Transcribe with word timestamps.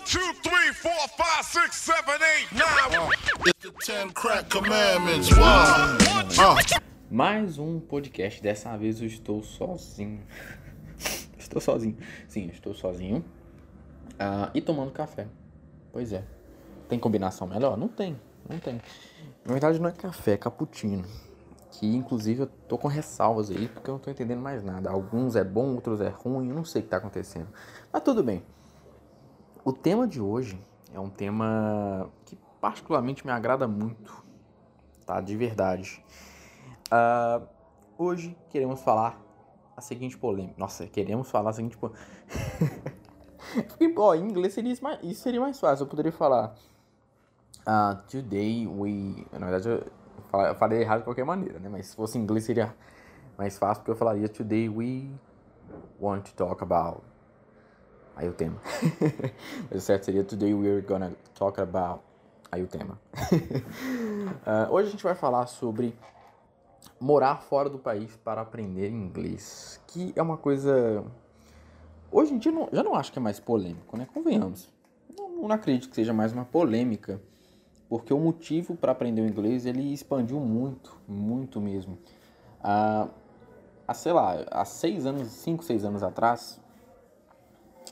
One, 0.00 0.06
two, 0.06 0.32
three, 0.42 0.72
four, 0.72 1.08
five, 1.16 1.44
six, 1.44 1.76
seven, 1.76 2.14
eight, 2.14 2.50
nine. 2.52 3.10
The 3.60 3.70
ten 3.84 4.10
crack 4.10 4.48
commandments. 4.48 5.28
Uh. 5.30 5.98
Mais 7.10 7.58
um 7.58 7.80
podcast. 7.80 8.42
Dessa 8.42 8.76
vez 8.78 9.00
eu 9.00 9.06
estou 9.06 9.42
sozinho. 9.42 10.22
estou 11.38 11.60
sozinho. 11.60 11.96
Sim, 12.28 12.46
estou 12.46 12.72
sozinho. 12.72 13.24
Ah, 14.18 14.50
e 14.54 14.60
tomando 14.60 14.90
café. 14.90 15.26
Pois 15.92 16.12
é. 16.12 16.24
Tem 16.88 16.98
combinação 16.98 17.46
melhor? 17.46 17.76
Não 17.76 17.88
tem. 17.88 18.18
Não 18.48 18.58
tem. 18.58 18.80
Na 19.44 19.52
verdade 19.52 19.78
não 19.78 19.88
é 19.88 19.92
café, 19.92 20.32
é 20.32 20.36
cappuccino. 20.36 21.04
Que 21.72 21.86
inclusive 21.94 22.42
eu 22.42 22.46
tô 22.46 22.78
com 22.78 22.88
ressalvas 22.88 23.50
aí, 23.50 23.68
porque 23.68 23.90
eu 23.90 23.94
não 23.94 24.00
tô 24.00 24.10
entendendo 24.10 24.40
mais 24.40 24.62
nada. 24.62 24.88
Alguns 24.88 25.36
é 25.36 25.44
bom, 25.44 25.74
outros 25.74 26.00
é 26.00 26.08
ruim, 26.08 26.48
eu 26.48 26.54
não 26.54 26.64
sei 26.64 26.80
o 26.80 26.84
que 26.84 26.90
tá 26.90 26.96
acontecendo. 26.96 27.48
Mas 27.92 28.02
tudo 28.02 28.22
bem. 28.22 28.42
O 29.70 29.72
tema 29.72 30.04
de 30.04 30.20
hoje 30.20 30.60
é 30.92 30.98
um 30.98 31.08
tema 31.08 32.10
que 32.24 32.36
particularmente 32.60 33.24
me 33.24 33.30
agrada 33.30 33.68
muito, 33.68 34.24
tá? 35.06 35.20
De 35.20 35.36
verdade. 35.36 36.04
Uh, 36.88 37.46
hoje 37.96 38.36
queremos 38.48 38.80
falar 38.80 39.16
a 39.76 39.80
seguinte 39.80 40.18
polêmica. 40.18 40.56
Nossa, 40.58 40.88
queremos 40.88 41.30
falar 41.30 41.50
a 41.50 41.52
seguinte 41.52 41.78
polêmica. 41.78 42.02
em 43.78 44.28
inglês 44.28 44.54
seria 44.54 44.76
mais, 44.82 44.98
isso 45.04 45.22
seria 45.22 45.40
mais 45.40 45.60
fácil. 45.60 45.84
Eu 45.84 45.88
poderia 45.88 46.10
falar. 46.10 46.56
Uh, 47.60 47.94
today 48.10 48.66
we. 48.66 49.24
Na 49.30 49.46
verdade, 49.46 49.68
eu 49.68 50.54
falei 50.56 50.80
errado 50.80 50.98
de 50.98 51.04
qualquer 51.04 51.24
maneira, 51.24 51.60
né? 51.60 51.68
Mas 51.68 51.86
se 51.86 51.94
fosse 51.94 52.18
em 52.18 52.22
inglês 52.22 52.42
seria 52.42 52.74
mais 53.38 53.56
fácil, 53.56 53.82
porque 53.82 53.92
eu 53.92 53.96
falaria 53.96 54.28
Today 54.28 54.68
we 54.68 55.08
want 56.00 56.24
to 56.24 56.34
talk 56.34 56.60
about. 56.60 57.09
Aí 58.20 58.28
o 58.28 58.34
tema. 58.34 58.60
Mas 59.70 59.78
o 59.78 59.80
certo 59.80 60.04
seria 60.04 60.22
Today 60.22 60.52
we're 60.52 60.82
gonna 60.82 61.10
talk 61.34 61.58
about. 61.58 62.02
Aí 62.52 62.62
o 62.62 62.66
tema. 62.66 63.00
uh, 63.16 64.68
hoje 64.70 64.88
a 64.88 64.90
gente 64.90 65.02
vai 65.02 65.14
falar 65.14 65.46
sobre 65.46 65.94
morar 67.00 67.36
fora 67.36 67.70
do 67.70 67.78
país 67.78 68.14
para 68.18 68.42
aprender 68.42 68.90
inglês, 68.90 69.80
que 69.86 70.12
é 70.14 70.20
uma 70.20 70.36
coisa 70.36 71.02
hoje 72.12 72.34
em 72.34 72.38
dia 72.38 72.52
não, 72.52 72.68
já 72.70 72.82
não 72.82 72.94
acho 72.94 73.10
que 73.10 73.18
é 73.18 73.22
mais 73.22 73.40
polêmico, 73.40 73.96
né? 73.96 74.06
Convenhamos. 74.12 74.68
Não, 75.16 75.30
não 75.48 75.50
acredito 75.50 75.88
que 75.88 75.94
seja 75.94 76.12
mais 76.12 76.30
uma 76.30 76.44
polêmica, 76.44 77.18
porque 77.88 78.12
o 78.12 78.18
motivo 78.18 78.76
para 78.76 78.92
aprender 78.92 79.22
o 79.22 79.26
inglês 79.26 79.64
ele 79.64 79.94
expandiu 79.94 80.38
muito, 80.40 80.94
muito 81.08 81.58
mesmo. 81.58 81.96
Há 82.62 83.08
sei 83.94 84.12
lá, 84.12 84.44
há 84.50 84.66
seis 84.66 85.06
anos, 85.06 85.28
cinco, 85.28 85.64
seis 85.64 85.86
anos 85.86 86.02
atrás, 86.02 86.60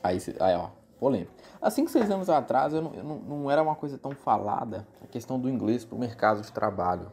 aí, 0.03 0.17
aí 0.39 0.55
ó, 0.55 0.69
polêmico. 0.99 1.31
Há 1.61 1.69
cinco, 1.69 1.89
seis 1.89 2.09
anos 2.09 2.29
atrás 2.29 2.73
eu 2.73 2.81
não, 2.81 2.93
eu 2.93 3.03
não 3.03 3.51
era 3.51 3.61
uma 3.61 3.75
coisa 3.75 3.97
tão 3.97 4.11
falada 4.11 4.87
a 5.03 5.07
questão 5.07 5.39
do 5.39 5.49
inglês 5.49 5.83
para 5.83 5.95
o 5.95 5.99
mercado 5.99 6.41
de 6.41 6.51
trabalho 6.51 7.11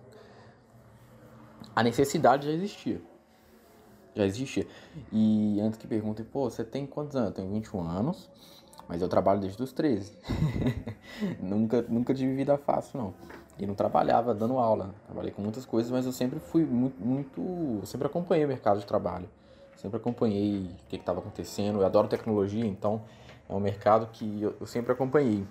a 1.77 1.83
necessidade 1.83 2.47
já 2.47 2.53
existia. 2.53 3.03
Já 4.15 4.25
existia. 4.25 4.67
E 5.13 5.61
antes 5.61 5.79
que 5.79 5.87
perguntem, 5.87 6.25
pô, 6.25 6.49
você 6.49 6.65
tem 6.65 6.87
quantos 6.87 7.15
anos? 7.15 7.29
Eu 7.29 7.35
tenho 7.35 7.53
21 7.53 7.83
anos, 7.83 8.31
mas 8.89 9.03
eu 9.03 9.09
trabalho 9.11 9.41
desde 9.41 9.63
os 9.63 9.75
13. 9.75 10.17
nunca, 11.39 11.83
nunca 11.83 12.15
tive 12.15 12.35
vida 12.35 12.57
fácil, 12.57 12.99
não. 12.99 13.15
E 13.59 13.67
não 13.67 13.75
trabalhava 13.75 14.35
dando 14.35 14.57
aula. 14.57 14.95
Trabalhei 15.05 15.31
com 15.31 15.43
muitas 15.43 15.67
coisas, 15.67 15.93
mas 15.93 16.07
eu 16.07 16.13
sempre 16.13 16.41
fui 16.41 16.65
muito. 16.65 16.99
muito 16.99 17.83
sempre 17.85 18.07
acompanhei 18.07 18.47
o 18.47 18.49
mercado 18.49 18.81
de 18.81 18.87
trabalho. 18.87 19.29
Sempre 19.77 19.99
acompanhei 19.99 20.71
o 20.71 20.89
que 20.89 20.97
estava 20.97 21.21
acontecendo. 21.21 21.81
Eu 21.81 21.87
adoro 21.87 22.09
tecnologia, 22.09 22.65
então 22.65 23.03
é 23.49 23.55
um 23.55 23.61
mercado 23.61 24.09
que 24.13 24.43
eu, 24.43 24.57
eu 24.61 24.67
sempre 24.67 24.93
acompanhei. 24.93 25.47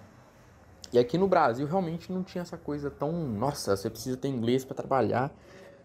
E 0.91 0.99
aqui 0.99 1.17
no 1.17 1.27
Brasil 1.27 1.67
realmente 1.67 2.11
não 2.11 2.23
tinha 2.23 2.41
essa 2.41 2.57
coisa 2.57 2.89
tão. 2.89 3.11
Nossa, 3.11 3.75
você 3.75 3.89
precisa 3.89 4.17
ter 4.17 4.27
inglês 4.27 4.63
para 4.63 4.75
trabalhar 4.75 5.31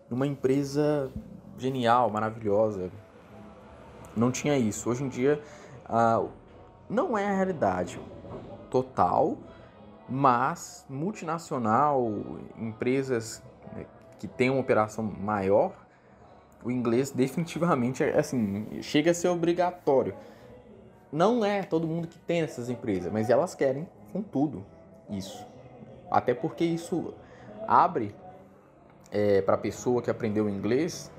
numa 0.08 0.26
empresa 0.26 1.10
genial, 1.58 2.10
maravilhosa. 2.10 2.90
Não 4.16 4.30
tinha 4.30 4.56
isso. 4.58 4.90
Hoje 4.90 5.04
em 5.04 5.08
dia, 5.08 5.40
uh, 5.88 6.28
não 6.88 7.16
é 7.16 7.26
a 7.26 7.34
realidade 7.34 8.00
total, 8.70 9.36
mas 10.08 10.84
multinacional, 10.88 12.08
empresas 12.56 13.42
né, 13.72 13.86
que 14.18 14.26
têm 14.26 14.50
uma 14.50 14.60
operação 14.60 15.04
maior, 15.04 15.72
o 16.62 16.70
inglês 16.70 17.10
definitivamente 17.10 18.02
assim 18.04 18.82
chega 18.82 19.10
a 19.10 19.14
ser 19.14 19.28
obrigatório. 19.28 20.14
Não 21.12 21.44
é 21.44 21.62
todo 21.62 21.86
mundo 21.86 22.06
que 22.06 22.18
tem 22.18 22.42
essas 22.42 22.70
empresas, 22.70 23.12
mas 23.12 23.30
elas 23.30 23.54
querem 23.54 23.88
com 24.12 24.22
tudo 24.22 24.64
isso. 25.08 25.44
Até 26.10 26.34
porque 26.34 26.64
isso 26.64 27.14
abre 27.66 28.14
é, 29.10 29.42
para 29.42 29.54
a 29.54 29.58
pessoa 29.58 30.02
que 30.02 30.10
aprendeu 30.10 30.48
inglês 30.48 31.10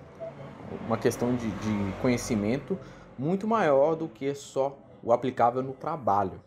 uma 0.87 0.97
questão 0.97 1.35
de, 1.35 1.49
de 1.49 2.01
conhecimento 2.01 2.77
muito 3.17 3.47
maior 3.47 3.95
do 3.95 4.07
que 4.07 4.33
só 4.33 4.77
o 5.03 5.11
aplicável 5.11 5.61
no 5.61 5.73
trabalho, 5.73 6.39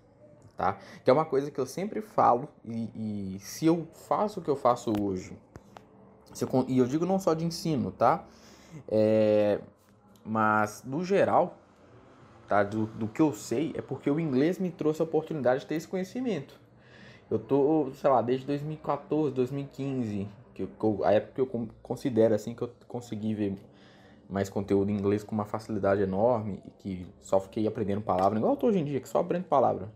tá? 0.57 0.79
Que 1.05 1.11
é 1.11 1.13
uma 1.13 1.25
coisa 1.25 1.51
que 1.51 1.59
eu 1.59 1.67
sempre 1.67 2.01
falo 2.01 2.49
e, 2.65 3.37
e 3.37 3.39
se 3.41 3.67
eu 3.67 3.87
faço 4.09 4.41
o 4.41 4.43
que 4.43 4.49
eu 4.49 4.57
faço 4.57 4.93
hoje, 5.01 5.37
eu, 6.41 6.65
e 6.67 6.79
eu 6.79 6.87
digo 6.87 7.05
não 7.05 7.19
só 7.19 7.35
de 7.35 7.45
ensino, 7.45 7.91
tá? 7.91 8.25
É, 8.89 9.61
mas 10.25 10.83
no 10.85 11.05
geral, 11.05 11.57
tá? 12.49 12.63
Do, 12.63 12.87
do 12.87 13.09
que 13.09 13.21
eu 13.21 13.33
sei 13.33 13.73
é 13.77 13.83
porque 13.83 14.11
o 14.11 14.21
inglês 14.21 14.59
me 14.59 14.71
trouxe 14.71 15.01
a 15.01 15.05
oportunidade 15.05 15.61
de 15.61 15.67
ter 15.67 15.75
esse 15.75 15.89
conhecimento. 15.89 16.61
Eu 17.31 17.39
tô, 17.39 17.91
sei 17.95 18.11
lá, 18.11 18.21
desde 18.21 18.47
2014, 18.47 19.35
2015 19.35 20.29
que 20.55 20.63
eu, 20.63 21.05
a 21.05 21.13
época 21.13 21.35
que 21.35 21.41
eu 21.41 21.69
considero 21.83 22.35
assim 22.35 22.55
que 22.55 22.63
eu 22.63 22.71
consegui 22.87 23.35
ver 23.35 23.57
mais 24.29 24.49
conteúdo 24.49 24.91
em 24.91 24.95
inglês 24.95 25.23
com 25.23 25.35
uma 25.35 25.45
facilidade 25.45 26.01
enorme 26.01 26.63
e 26.65 26.71
que 26.71 27.07
só 27.21 27.41
fiquei 27.41 27.67
aprendendo 27.67 28.01
palavra, 28.01 28.39
igual 28.39 28.55
eu 28.55 28.57
tô 28.57 28.69
hoje 28.69 28.79
em 28.79 28.85
dia, 28.85 29.01
que 29.01 29.09
só 29.09 29.19
aprendo 29.19 29.45
palavra 29.45 29.91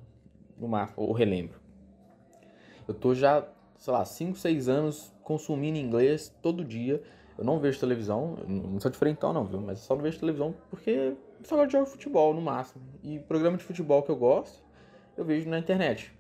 no 0.59 0.69
mar, 0.69 0.93
ou 0.97 1.13
relembro. 1.13 1.59
Eu 2.87 2.95
tô 2.95 3.15
já, 3.15 3.47
sei 3.77 3.93
lá, 3.93 4.05
5, 4.05 4.37
6 4.37 4.69
anos 4.69 5.13
consumindo 5.23 5.79
inglês 5.79 6.35
todo 6.43 6.65
dia. 6.65 7.03
Eu 7.39 7.45
não 7.45 7.61
vejo 7.61 7.79
televisão, 7.79 8.37
não 8.49 8.81
sou 8.81 8.91
diferentão 8.91 9.33
não, 9.33 9.45
viu? 9.45 9.61
Mas 9.61 9.79
só 9.79 9.95
não 9.95 10.03
vejo 10.03 10.19
televisão 10.19 10.53
porque 10.69 11.15
só 11.45 11.55
gosto 11.55 11.69
de 11.69 11.73
jogar 11.75 11.87
futebol 11.87 12.35
no 12.35 12.41
máximo. 12.41 12.83
E 13.01 13.21
programa 13.21 13.57
de 13.57 13.63
futebol 13.63 14.03
que 14.03 14.11
eu 14.11 14.17
gosto, 14.17 14.61
eu 15.17 15.25
vejo 15.25 15.49
na 15.49 15.57
internet. 15.57 16.13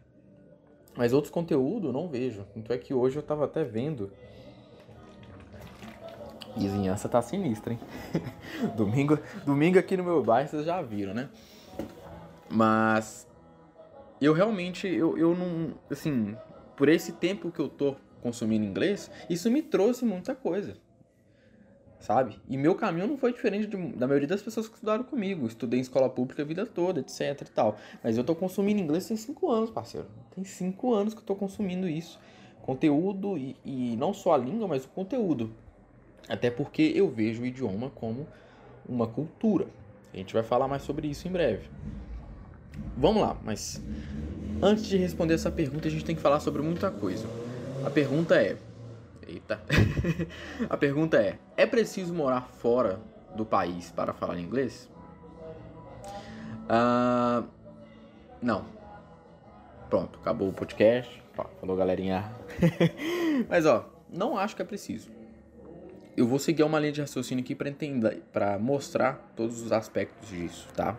Mas 0.96 1.12
outros 1.12 1.32
conteúdos 1.32 1.88
eu 1.88 1.92
não 1.92 2.08
vejo. 2.08 2.46
Então 2.54 2.74
é 2.74 2.78
que 2.78 2.94
hoje 2.94 3.16
eu 3.16 3.22
tava 3.22 3.46
até 3.46 3.64
vendo. 3.64 4.12
Vizinhança 6.56 7.08
tá 7.08 7.20
sinistra, 7.20 7.72
hein? 7.72 7.80
domingo, 8.76 9.18
domingo 9.44 9.76
aqui 9.76 9.96
no 9.96 10.04
meu 10.04 10.22
bairro 10.22 10.48
vocês 10.48 10.64
já 10.64 10.80
viram, 10.80 11.14
né? 11.14 11.28
Mas 12.48 13.26
eu 14.20 14.32
realmente, 14.32 14.86
eu, 14.86 15.18
eu 15.18 15.34
não. 15.34 15.74
Assim, 15.90 16.36
por 16.76 16.88
esse 16.88 17.12
tempo 17.12 17.50
que 17.50 17.58
eu 17.58 17.68
tô 17.68 17.96
consumindo 18.22 18.64
inglês, 18.64 19.10
isso 19.28 19.50
me 19.50 19.62
trouxe 19.62 20.04
muita 20.04 20.32
coisa 20.32 20.76
sabe? 22.00 22.40
E 22.48 22.56
meu 22.56 22.74
caminho 22.74 23.06
não 23.06 23.16
foi 23.16 23.32
diferente 23.32 23.66
de, 23.66 23.76
da 23.92 24.06
maioria 24.06 24.28
das 24.28 24.42
pessoas 24.42 24.68
que 24.68 24.74
estudaram 24.74 25.04
comigo. 25.04 25.46
Estudei 25.46 25.78
em 25.78 25.82
escola 25.82 26.08
pública 26.08 26.42
a 26.42 26.44
vida 26.44 26.64
toda, 26.66 27.00
etc 27.00 27.42
e 27.42 27.50
tal. 27.50 27.76
Mas 28.02 28.16
eu 28.16 28.24
tô 28.24 28.34
consumindo 28.34 28.80
inglês 28.80 29.06
tem 29.06 29.16
5 29.16 29.50
anos, 29.50 29.70
parceiro. 29.70 30.06
Tem 30.34 30.44
5 30.44 30.94
anos 30.94 31.14
que 31.14 31.20
eu 31.20 31.24
tô 31.24 31.34
consumindo 31.34 31.88
isso. 31.88 32.18
Conteúdo 32.62 33.36
e, 33.36 33.56
e 33.64 33.96
não 33.96 34.12
só 34.12 34.34
a 34.34 34.38
língua, 34.38 34.68
mas 34.68 34.84
o 34.84 34.88
conteúdo. 34.88 35.50
Até 36.28 36.50
porque 36.50 36.92
eu 36.94 37.08
vejo 37.08 37.42
o 37.42 37.46
idioma 37.46 37.90
como 37.90 38.26
uma 38.88 39.06
cultura. 39.06 39.66
A 40.12 40.16
gente 40.16 40.34
vai 40.34 40.42
falar 40.42 40.68
mais 40.68 40.82
sobre 40.82 41.08
isso 41.08 41.26
em 41.26 41.30
breve. 41.30 41.68
Vamos 42.96 43.22
lá, 43.22 43.36
mas 43.44 43.82
antes 44.62 44.86
de 44.86 44.96
responder 44.96 45.34
essa 45.34 45.50
pergunta, 45.50 45.88
a 45.88 45.90
gente 45.90 46.04
tem 46.04 46.14
que 46.14 46.22
falar 46.22 46.40
sobre 46.40 46.62
muita 46.62 46.90
coisa. 46.90 47.26
A 47.84 47.90
pergunta 47.90 48.36
é: 48.36 48.56
Eita. 49.28 49.60
a 50.70 50.76
pergunta 50.76 51.18
é: 51.18 51.38
é 51.56 51.66
preciso 51.66 52.14
morar 52.14 52.40
fora 52.40 52.98
do 53.36 53.44
país 53.44 53.92
para 53.92 54.14
falar 54.14 54.40
inglês? 54.40 54.90
Uh, 56.64 57.46
não. 58.40 58.64
Pronto, 59.90 60.18
acabou 60.18 60.48
o 60.48 60.52
podcast. 60.52 61.22
Falou, 61.60 61.76
galerinha. 61.76 62.32
Mas 63.48 63.64
ó, 63.66 63.88
não 64.08 64.36
acho 64.36 64.56
que 64.56 64.62
é 64.62 64.64
preciso. 64.64 65.10
Eu 66.16 66.26
vou 66.26 66.38
seguir 66.38 66.64
uma 66.64 66.80
linha 66.80 66.92
de 66.92 67.00
raciocínio 67.00 67.44
aqui 67.44 67.54
para 67.54 67.68
entender, 67.68 68.22
para 68.32 68.58
mostrar 68.58 69.32
todos 69.36 69.62
os 69.62 69.70
aspectos 69.70 70.30
disso, 70.30 70.68
tá? 70.74 70.96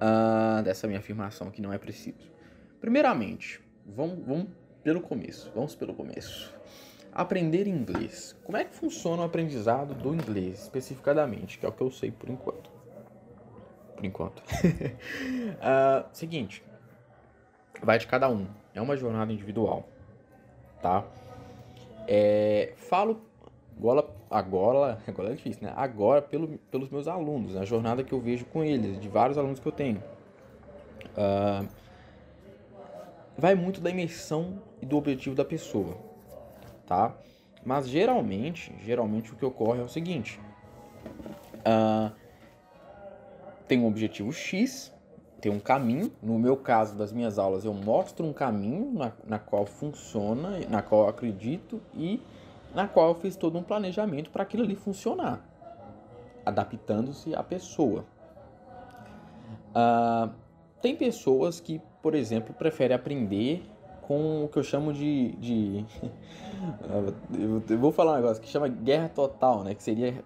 Uh, 0.00 0.62
dessa 0.62 0.86
minha 0.88 0.98
afirmação 0.98 1.50
que 1.50 1.62
não 1.62 1.72
é 1.72 1.78
preciso. 1.78 2.28
Primeiramente, 2.80 3.60
vamos, 3.86 4.24
vamos 4.26 4.48
pelo 4.82 5.00
começo. 5.00 5.52
Vamos 5.54 5.74
pelo 5.76 5.94
começo. 5.94 6.52
Aprender 7.12 7.66
inglês. 7.66 8.36
Como 8.44 8.56
é 8.56 8.64
que 8.64 8.74
funciona 8.74 9.22
o 9.22 9.24
aprendizado 9.24 9.94
do 9.94 10.14
inglês, 10.14 10.62
especificadamente, 10.62 11.58
que 11.58 11.66
é 11.66 11.68
o 11.68 11.72
que 11.72 11.82
eu 11.82 11.90
sei 11.90 12.10
por 12.10 12.28
enquanto. 12.28 12.70
Por 13.96 14.04
enquanto. 14.04 14.38
uh, 14.40 16.06
seguinte. 16.12 16.62
vai 17.82 17.98
de 17.98 18.06
cada 18.06 18.28
um. 18.28 18.46
É 18.74 18.80
uma 18.80 18.96
jornada 18.96 19.32
individual, 19.32 19.88
tá? 20.80 21.04
É, 22.06 22.72
falo 22.76 23.20
agora, 23.76 24.06
agora, 24.30 24.98
agora 25.06 25.30
é 25.30 25.34
difícil, 25.34 25.66
né? 25.66 25.72
Agora 25.76 26.20
pelo, 26.20 26.58
pelos 26.70 26.90
meus 26.90 27.06
alunos, 27.06 27.56
a 27.56 27.64
jornada 27.64 28.02
que 28.02 28.12
eu 28.12 28.20
vejo 28.20 28.44
com 28.46 28.64
eles, 28.64 29.00
de 29.00 29.08
vários 29.08 29.38
alunos 29.38 29.60
que 29.60 29.66
eu 29.66 29.72
tenho. 29.72 30.02
Uh, 31.16 31.66
vai 33.36 33.54
muito 33.54 33.80
da 33.80 33.90
imersão 33.90 34.60
e 34.82 34.86
do 34.86 34.96
objetivo 34.96 35.34
da 35.34 35.44
pessoa, 35.44 35.96
tá? 36.88 37.14
Mas 37.64 37.86
geralmente, 37.86 38.74
geralmente 38.82 39.32
o 39.32 39.36
que 39.36 39.44
ocorre 39.44 39.80
é 39.80 39.84
o 39.84 39.88
seguinte: 39.88 40.40
uh, 41.58 42.10
tem 43.68 43.78
um 43.78 43.86
objetivo 43.86 44.32
X, 44.32 44.92
tem 45.40 45.52
um 45.52 45.60
caminho. 45.60 46.10
No 46.22 46.38
meu 46.38 46.56
caso 46.56 46.96
das 46.96 47.12
minhas 47.12 47.38
aulas, 47.38 47.64
eu 47.64 47.74
mostro 47.74 48.26
um 48.26 48.32
caminho 48.32 48.90
na, 48.92 49.12
na 49.24 49.38
qual 49.38 49.66
funciona, 49.66 50.58
na 50.68 50.80
qual 50.80 51.08
acredito 51.08 51.80
e 51.94 52.20
na 52.74 52.88
qual 52.88 53.08
eu 53.08 53.14
fiz 53.14 53.36
todo 53.36 53.58
um 53.58 53.62
planejamento 53.62 54.30
para 54.30 54.42
aquilo 54.42 54.62
ali 54.62 54.74
funcionar, 54.74 55.46
adaptando-se 56.44 57.34
à 57.34 57.42
pessoa. 57.42 58.04
Uh, 59.70 60.30
tem 60.80 60.96
pessoas 60.96 61.60
que, 61.60 61.80
por 62.02 62.14
exemplo, 62.14 62.54
preferem 62.54 62.94
aprender 62.94 63.62
com 64.08 64.46
o 64.46 64.48
que 64.48 64.58
eu 64.58 64.62
chamo 64.62 64.90
de. 64.90 65.32
de 65.32 65.84
eu 67.68 67.78
vou 67.78 67.92
falar 67.92 68.14
um 68.14 68.16
negócio 68.16 68.42
que 68.42 68.48
chama 68.48 68.66
guerra 68.66 69.10
total, 69.10 69.62
né? 69.62 69.74
Que 69.74 69.82
seria 69.82 70.24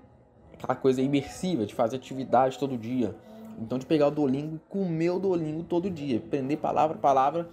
aquela 0.54 0.76
coisa 0.76 1.02
imersiva 1.02 1.66
de 1.66 1.74
fazer 1.74 1.96
atividade 1.96 2.56
todo 2.56 2.78
dia. 2.78 3.12
Então, 3.58 3.78
de 3.78 3.84
pegar 3.84 4.06
o 4.06 4.10
Duolingo 4.10 4.56
e 4.56 4.60
comer 4.70 5.10
o 5.10 5.18
Duolingo 5.18 5.64
todo 5.64 5.90
dia, 5.90 6.18
aprender 6.18 6.56
palavra 6.56 6.96
a 6.96 6.98
palavra 6.98 7.50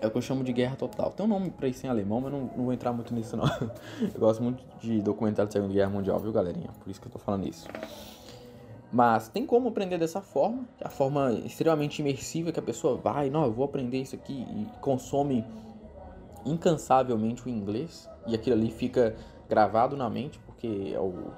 é 0.00 0.06
o 0.06 0.10
que 0.10 0.18
eu 0.18 0.22
chamo 0.22 0.44
de 0.44 0.52
guerra 0.52 0.76
total. 0.76 1.10
Tem 1.12 1.24
um 1.24 1.28
nome 1.28 1.50
pra 1.50 1.66
isso 1.66 1.84
em 1.86 1.88
alemão, 1.88 2.20
mas 2.20 2.30
não, 2.30 2.40
não 2.40 2.64
vou 2.64 2.72
entrar 2.72 2.92
muito 2.92 3.14
nisso 3.14 3.36
não. 3.36 3.44
Eu 4.14 4.20
gosto 4.20 4.42
muito 4.42 4.62
de 4.80 5.00
documentário 5.00 5.48
da 5.48 5.52
Segunda 5.52 5.72
Guerra 5.72 5.90
Mundial, 5.90 6.18
viu 6.20 6.30
galerinha? 6.30 6.68
Por 6.82 6.90
isso 6.90 7.00
que 7.00 7.06
eu 7.06 7.12
tô 7.12 7.18
falando 7.18 7.48
isso. 7.48 7.66
Mas 8.94 9.26
tem 9.26 9.44
como 9.44 9.70
aprender 9.70 9.98
dessa 9.98 10.20
forma, 10.20 10.68
a 10.80 10.88
forma 10.88 11.32
extremamente 11.44 11.98
imersiva 11.98 12.52
que 12.52 12.60
a 12.60 12.62
pessoa 12.62 12.96
vai, 12.96 13.28
não, 13.28 13.44
eu 13.44 13.52
vou 13.52 13.64
aprender 13.64 14.00
isso 14.00 14.14
aqui 14.14 14.46
e 14.48 14.68
consome 14.80 15.44
incansavelmente 16.46 17.44
o 17.44 17.48
inglês 17.48 18.08
e 18.24 18.36
aquilo 18.36 18.54
ali 18.54 18.70
fica 18.70 19.16
gravado 19.48 19.96
na 19.96 20.08
mente, 20.08 20.38
porque 20.46 20.92
é 20.94 21.00
o, 21.00 21.32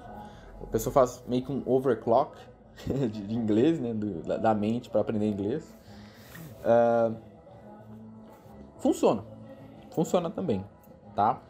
a 0.62 0.66
pessoa 0.66 0.92
faz 0.92 1.24
meio 1.26 1.46
que 1.46 1.50
um 1.50 1.62
overclock 1.64 2.36
de, 3.10 3.34
inglês, 3.34 3.80
né, 3.80 3.94
do, 3.94 4.20
da, 4.20 4.36
da, 4.36 4.54
mente 4.54 4.90
para 4.90 5.00
aprender 5.00 5.26
inglês. 5.26 5.64
Uh, 6.60 7.16
funciona. 8.76 9.24
Funciona 9.92 10.28
também, 10.28 10.62
tá? 11.14 11.40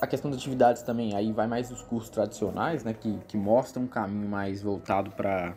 A 0.00 0.06
questão 0.06 0.30
das 0.30 0.40
atividades 0.40 0.82
também, 0.82 1.14
aí 1.14 1.32
vai 1.32 1.46
mais 1.46 1.70
os 1.70 1.82
cursos 1.82 2.10
tradicionais, 2.10 2.84
né? 2.84 2.94
Que, 2.94 3.18
que 3.26 3.36
mostram 3.36 3.84
um 3.84 3.86
caminho 3.86 4.28
mais 4.28 4.62
voltado 4.62 5.10
para 5.10 5.54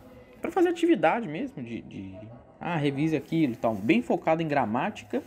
fazer 0.50 0.70
atividade 0.70 1.28
mesmo, 1.28 1.62
de, 1.62 1.82
de 1.82 2.18
ah, 2.58 2.76
revise 2.76 3.16
aquilo 3.16 3.56
tal, 3.56 3.74
bem 3.74 4.02
focado 4.02 4.42
em 4.42 4.48
gramática. 4.48 5.22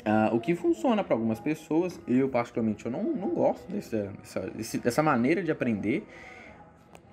Uh, 0.00 0.34
o 0.34 0.40
que 0.40 0.54
funciona 0.54 1.02
para 1.02 1.14
algumas 1.14 1.40
pessoas, 1.40 1.98
eu 2.06 2.28
particularmente 2.28 2.84
eu 2.84 2.92
não, 2.92 3.02
não 3.02 3.30
gosto 3.30 3.66
dessa, 3.70 4.12
dessa, 4.18 4.78
dessa 4.78 5.02
maneira 5.02 5.42
de 5.42 5.50
aprender. 5.50 6.06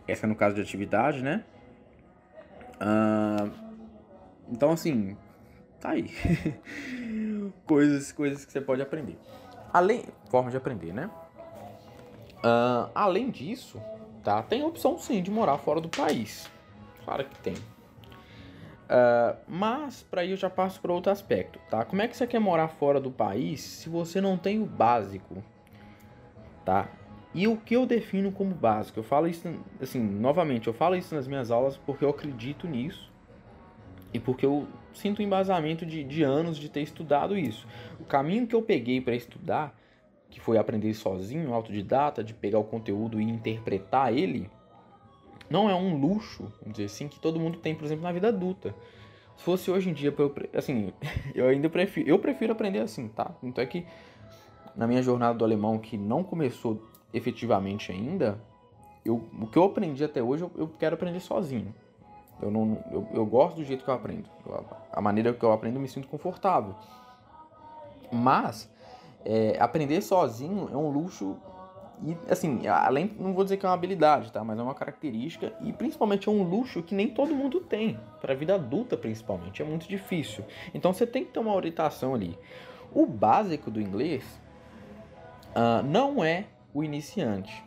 Essa 0.07 0.25
é 0.25 0.27
no 0.27 0.35
caso 0.35 0.55
de 0.55 0.61
atividade, 0.61 1.23
né? 1.23 1.45
Uh, 2.81 3.51
então 4.49 4.71
assim, 4.71 5.15
Tá 5.81 5.89
aí. 5.89 6.11
coisas, 7.65 8.11
coisas 8.11 8.45
que 8.45 8.51
você 8.51 8.61
pode 8.61 8.83
aprender. 8.83 9.17
Além, 9.73 10.03
forma 10.29 10.51
de 10.51 10.57
aprender, 10.57 10.94
né? 10.94 11.09
Uh, 12.38 12.89
além 12.94 13.29
disso, 13.29 13.81
tá? 14.23 14.41
Tem 14.41 14.62
a 14.62 14.65
opção 14.65 14.97
sim 14.97 15.21
de 15.21 15.29
morar 15.31 15.57
fora 15.57 15.79
do 15.79 15.89
país. 15.89 16.50
Claro 17.06 17.25
que 17.25 17.39
tem. 17.39 17.53
Uh, 17.53 19.38
mas 19.47 20.03
para 20.03 20.21
aí 20.21 20.31
eu 20.31 20.38
já 20.38 20.50
passo 20.50 20.81
para 20.81 20.91
outro 20.91 21.12
aspecto, 21.12 21.59
tá? 21.69 21.85
Como 21.85 22.01
é 22.01 22.07
que 22.07 22.18
você 22.18 22.27
quer 22.27 22.39
morar 22.39 22.68
fora 22.68 23.00
do 23.00 23.12
país 23.12 23.62
se 23.62 23.88
você 23.88 24.19
não 24.19 24.38
tem 24.38 24.62
o 24.62 24.65
básico, 24.65 25.41
tá? 26.65 26.89
E 27.33 27.47
o 27.47 27.56
que 27.56 27.75
eu 27.75 27.85
defino 27.85 28.31
como 28.31 28.53
básico? 28.53 29.00
Eu 29.00 29.03
falo 29.03 29.27
isso, 29.27 29.47
assim, 29.81 30.01
novamente, 30.01 30.67
eu 30.67 30.74
falo 30.74 30.95
isso 30.95 31.15
nas 31.15 31.27
minhas 31.27 31.50
aulas 31.50 31.77
porque 31.77 32.03
eu 32.03 32.09
acredito 32.09 32.67
nisso 32.67 33.10
e 34.13 34.19
porque 34.19 34.45
eu 34.45 34.67
sinto 34.93 35.21
embasamento 35.21 35.85
de, 35.85 36.03
de 36.03 36.23
anos 36.23 36.57
de 36.57 36.69
ter 36.69 36.81
estudado 36.81 37.37
isso. 37.37 37.67
O 37.99 38.03
caminho 38.03 38.45
que 38.45 38.55
eu 38.55 38.61
peguei 38.61 38.99
para 38.99 39.15
estudar, 39.15 39.77
que 40.29 40.39
foi 40.39 40.57
aprender 40.57 40.93
sozinho, 40.93 41.53
autodidata, 41.53 42.23
de 42.23 42.33
pegar 42.33 42.59
o 42.59 42.63
conteúdo 42.63 43.19
e 43.19 43.23
interpretar 43.23 44.13
ele, 44.13 44.49
não 45.49 45.69
é 45.69 45.75
um 45.75 45.99
luxo, 45.99 46.43
vamos 46.61 46.73
dizer 46.73 46.85
assim, 46.85 47.07
que 47.07 47.19
todo 47.19 47.39
mundo 47.39 47.57
tem, 47.57 47.75
por 47.75 47.85
exemplo, 47.85 48.03
na 48.03 48.11
vida 48.11 48.29
adulta. 48.29 48.73
Se 49.35 49.43
fosse 49.43 49.71
hoje 49.71 49.89
em 49.89 49.93
dia, 49.93 50.13
assim, 50.53 50.93
eu 51.35 51.47
ainda 51.47 51.69
prefiro, 51.69 52.07
eu 52.07 52.19
prefiro 52.19 52.53
aprender 52.53 52.79
assim, 52.79 53.07
tá? 53.07 53.31
Então 53.43 53.63
é 53.63 53.67
que 53.67 53.85
na 54.75 54.87
minha 54.87 55.01
jornada 55.01 55.37
do 55.37 55.43
alemão, 55.43 55.77
que 55.77 55.97
não 55.97 56.23
começou 56.23 56.81
efetivamente 57.13 57.91
ainda, 57.91 58.39
eu, 59.03 59.21
o 59.39 59.47
que 59.47 59.57
eu 59.57 59.63
aprendi 59.63 60.03
até 60.03 60.21
hoje, 60.21 60.43
eu, 60.43 60.51
eu 60.55 60.67
quero 60.67 60.95
aprender 60.95 61.19
sozinho. 61.19 61.73
Eu, 62.41 62.51
não, 62.51 62.77
eu, 62.91 63.07
eu 63.13 63.25
gosto 63.25 63.57
do 63.57 63.63
jeito 63.63 63.83
que 63.83 63.89
eu 63.89 63.93
aprendo. 63.93 64.29
a 64.91 65.01
maneira 65.01 65.33
que 65.33 65.43
eu 65.43 65.51
aprendo 65.51 65.75
eu 65.75 65.81
me 65.81 65.88
sinto 65.88 66.07
confortável. 66.07 66.75
Mas 68.11 68.69
é, 69.23 69.57
aprender 69.59 70.01
sozinho 70.01 70.69
é 70.71 70.75
um 70.75 70.89
luxo 70.89 71.38
e 72.03 72.17
assim, 72.31 72.67
além, 72.67 73.11
não 73.19 73.31
vou 73.31 73.43
dizer 73.43 73.57
que 73.57 73.65
é 73.65 73.69
uma 73.69 73.75
habilidade, 73.75 74.31
tá? 74.31 74.43
Mas 74.43 74.57
é 74.57 74.61
uma 74.61 74.73
característica 74.73 75.53
e 75.61 75.71
principalmente 75.71 76.27
é 76.27 76.31
um 76.31 76.41
luxo 76.41 76.81
que 76.81 76.95
nem 76.95 77.07
todo 77.07 77.35
mundo 77.35 77.61
tem. 77.61 77.99
Para 78.19 78.33
a 78.33 78.35
vida 78.35 78.55
adulta, 78.55 78.97
principalmente, 78.97 79.61
é 79.61 79.65
muito 79.65 79.88
difícil. 79.88 80.43
Então 80.73 80.91
você 80.91 81.05
tem 81.05 81.23
que 81.23 81.31
ter 81.31 81.39
uma 81.39 81.53
orientação 81.53 82.15
ali. 82.15 82.38
O 82.91 83.05
básico 83.05 83.69
do 83.69 83.79
inglês 83.79 84.23
uh, 85.55 85.85
não 85.85 86.23
é 86.23 86.45
o 86.73 86.83
iniciante, 86.83 87.63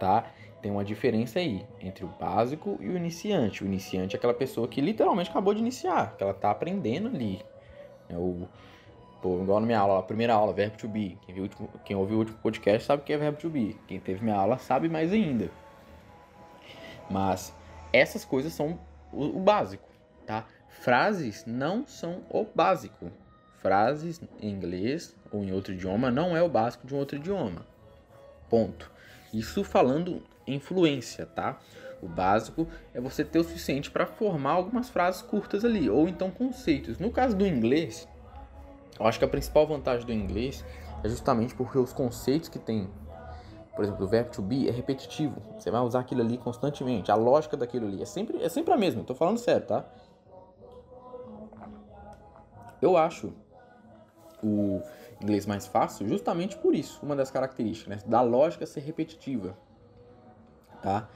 tá? 0.00 0.24
Tem 0.64 0.70
uma 0.70 0.82
diferença 0.82 1.40
aí 1.40 1.62
entre 1.78 2.06
o 2.06 2.08
básico 2.08 2.78
e 2.80 2.88
o 2.88 2.96
iniciante. 2.96 3.62
O 3.62 3.66
iniciante 3.66 4.16
é 4.16 4.18
aquela 4.18 4.32
pessoa 4.32 4.66
que 4.66 4.80
literalmente 4.80 5.28
acabou 5.28 5.52
de 5.52 5.60
iniciar, 5.60 6.16
que 6.16 6.22
ela 6.22 6.32
está 6.32 6.50
aprendendo 6.50 7.08
ali. 7.08 7.44
É 8.08 8.16
o, 8.16 8.48
pô, 9.20 9.42
igual 9.42 9.60
na 9.60 9.66
minha 9.66 9.78
aula, 9.78 9.98
a 9.98 10.02
primeira 10.02 10.32
aula, 10.32 10.54
verbo 10.54 10.78
to 10.78 10.88
be. 10.88 11.18
Quem, 11.26 11.34
viu, 11.34 11.50
quem 11.84 11.94
ouviu 11.94 12.16
o 12.16 12.18
último 12.20 12.38
podcast 12.38 12.86
sabe 12.86 13.02
o 13.02 13.04
que 13.04 13.12
é 13.12 13.18
verbo 13.18 13.36
to 13.36 13.50
be. 13.50 13.78
Quem 13.86 14.00
teve 14.00 14.24
minha 14.24 14.36
aula 14.36 14.56
sabe 14.56 14.88
mais 14.88 15.12
ainda. 15.12 15.50
Mas 17.10 17.54
essas 17.92 18.24
coisas 18.24 18.54
são 18.54 18.80
o, 19.12 19.36
o 19.36 19.40
básico, 19.40 19.86
tá? 20.24 20.46
Frases 20.80 21.44
não 21.46 21.86
são 21.86 22.22
o 22.30 22.46
básico. 22.54 23.12
Frases 23.58 24.18
em 24.40 24.48
inglês 24.48 25.14
ou 25.30 25.44
em 25.44 25.52
outro 25.52 25.74
idioma 25.74 26.10
não 26.10 26.34
é 26.34 26.42
o 26.42 26.48
básico 26.48 26.86
de 26.86 26.94
um 26.94 26.98
outro 26.98 27.18
idioma. 27.18 27.66
Ponto. 28.48 28.90
Isso 29.30 29.62
falando 29.62 30.22
influência, 30.46 31.26
tá? 31.26 31.58
O 32.02 32.08
básico 32.08 32.68
é 32.92 33.00
você 33.00 33.24
ter 33.24 33.38
o 33.38 33.44
suficiente 33.44 33.90
para 33.90 34.06
formar 34.06 34.52
algumas 34.52 34.90
frases 34.90 35.22
curtas 35.22 35.64
ali, 35.64 35.88
ou 35.88 36.06
então 36.08 36.30
conceitos. 36.30 36.98
No 36.98 37.10
caso 37.10 37.36
do 37.36 37.46
inglês, 37.46 38.06
eu 38.98 39.06
acho 39.06 39.18
que 39.18 39.24
a 39.24 39.28
principal 39.28 39.66
vantagem 39.66 40.06
do 40.06 40.12
inglês 40.12 40.64
é 41.02 41.08
justamente 41.08 41.54
porque 41.54 41.78
os 41.78 41.92
conceitos 41.92 42.48
que 42.48 42.58
tem, 42.58 42.90
por 43.74 43.84
exemplo, 43.84 44.04
o 44.04 44.08
verbo 44.08 44.30
to 44.30 44.42
be 44.42 44.68
é 44.68 44.70
repetitivo. 44.70 45.40
Você 45.58 45.70
vai 45.70 45.80
usar 45.80 46.00
aquilo 46.00 46.20
ali 46.20 46.36
constantemente. 46.36 47.10
A 47.10 47.14
lógica 47.14 47.56
daquilo 47.56 47.86
ali 47.86 48.02
é 48.02 48.06
sempre, 48.06 48.42
é 48.42 48.48
sempre 48.48 48.74
a 48.74 48.76
mesma. 48.76 49.00
Estou 49.00 49.16
falando 49.16 49.38
sério, 49.38 49.66
tá? 49.66 49.84
Eu 52.82 52.98
acho 52.98 53.32
o 54.42 54.82
inglês 55.22 55.46
mais 55.46 55.66
fácil 55.66 56.06
justamente 56.06 56.54
por 56.58 56.74
isso, 56.74 57.00
uma 57.02 57.16
das 57.16 57.30
características, 57.30 57.96
né? 57.96 58.02
da 58.06 58.20
lógica 58.20 58.66
ser 58.66 58.80
repetitiva 58.80 59.56
tá? 60.84 61.08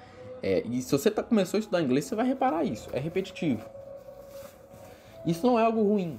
É, 0.42 0.62
e 0.66 0.80
se 0.80 0.90
você 0.90 1.10
tá, 1.10 1.22
começou 1.22 1.58
a 1.58 1.60
estudar 1.60 1.82
inglês, 1.82 2.06
você 2.06 2.14
vai 2.14 2.26
reparar 2.26 2.64
isso, 2.64 2.88
é 2.94 2.98
repetitivo. 2.98 3.68
Isso 5.26 5.46
não 5.46 5.58
é 5.58 5.64
algo 5.64 5.82
ruim, 5.82 6.18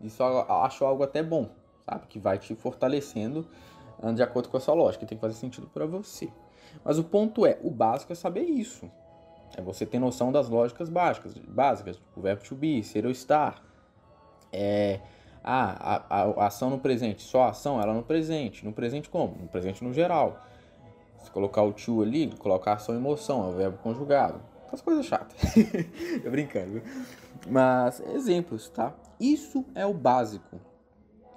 isso 0.00 0.22
eu 0.22 0.52
acho 0.52 0.84
algo 0.84 1.02
até 1.02 1.22
bom, 1.22 1.48
sabe? 1.88 2.06
Que 2.06 2.18
vai 2.18 2.38
te 2.38 2.54
fortalecendo 2.54 3.46
de 4.14 4.22
acordo 4.22 4.48
com 4.48 4.56
a 4.56 4.60
sua 4.60 4.74
lógica, 4.74 5.06
tem 5.06 5.16
que 5.16 5.22
fazer 5.22 5.34
sentido 5.34 5.68
para 5.68 5.86
você. 5.86 6.28
Mas 6.84 6.98
o 6.98 7.04
ponto 7.04 7.46
é, 7.46 7.58
o 7.62 7.70
básico 7.70 8.12
é 8.12 8.16
saber 8.16 8.42
isso. 8.42 8.90
É 9.56 9.62
você 9.62 9.86
ter 9.86 9.98
noção 9.98 10.32
das 10.32 10.48
lógicas 10.48 10.88
básicas, 10.88 11.34
básicas, 11.38 12.00
o 12.16 12.20
verbo 12.20 12.42
to 12.42 12.54
be, 12.54 12.82
ser 12.82 13.04
ou 13.04 13.12
estar. 13.12 13.62
É, 14.52 15.00
ah, 15.44 16.02
a, 16.08 16.22
a, 16.22 16.44
a 16.44 16.46
ação 16.46 16.70
no 16.70 16.78
presente, 16.78 17.22
só 17.22 17.44
a 17.44 17.48
ação, 17.50 17.80
ela 17.80 17.92
no 17.94 18.02
presente. 18.02 18.64
No 18.64 18.72
presente 18.72 19.08
como? 19.08 19.36
No 19.40 19.48
presente 19.48 19.84
no 19.84 19.92
geral. 19.92 20.40
Se 21.22 21.30
colocar 21.30 21.62
o 21.62 21.72
to 21.72 22.02
ali, 22.02 22.30
colocar 22.36 22.78
e 22.88 22.92
emoção, 22.92 23.44
é 23.44 23.48
o 23.48 23.52
verbo 23.52 23.78
conjugado. 23.78 24.40
As 24.72 24.80
coisas 24.80 25.04
chatas. 25.04 25.36
Tô 26.22 26.30
brincando. 26.30 26.82
Mas, 27.48 28.00
exemplos, 28.00 28.68
tá? 28.68 28.94
Isso 29.20 29.64
é 29.74 29.84
o 29.84 29.92
básico. 29.92 30.60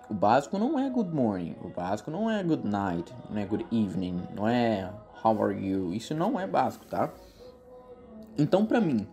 O 0.09 0.13
básico 0.13 0.57
não 0.57 0.77
é 0.77 0.89
good 0.89 1.09
morning, 1.09 1.55
o 1.63 1.69
básico 1.69 2.11
não 2.11 2.29
é 2.29 2.43
good 2.43 2.65
night, 2.65 3.11
não 3.29 3.41
é 3.41 3.45
good 3.45 3.65
evening, 3.71 4.21
não 4.35 4.47
é 4.47 4.91
how 5.23 5.43
are 5.43 5.55
you. 5.55 5.93
Isso 5.93 6.13
não 6.13 6.39
é 6.39 6.45
básico, 6.45 6.85
tá? 6.85 7.11
Então, 8.37 8.65
pra 8.65 8.79
mim, 8.79 9.07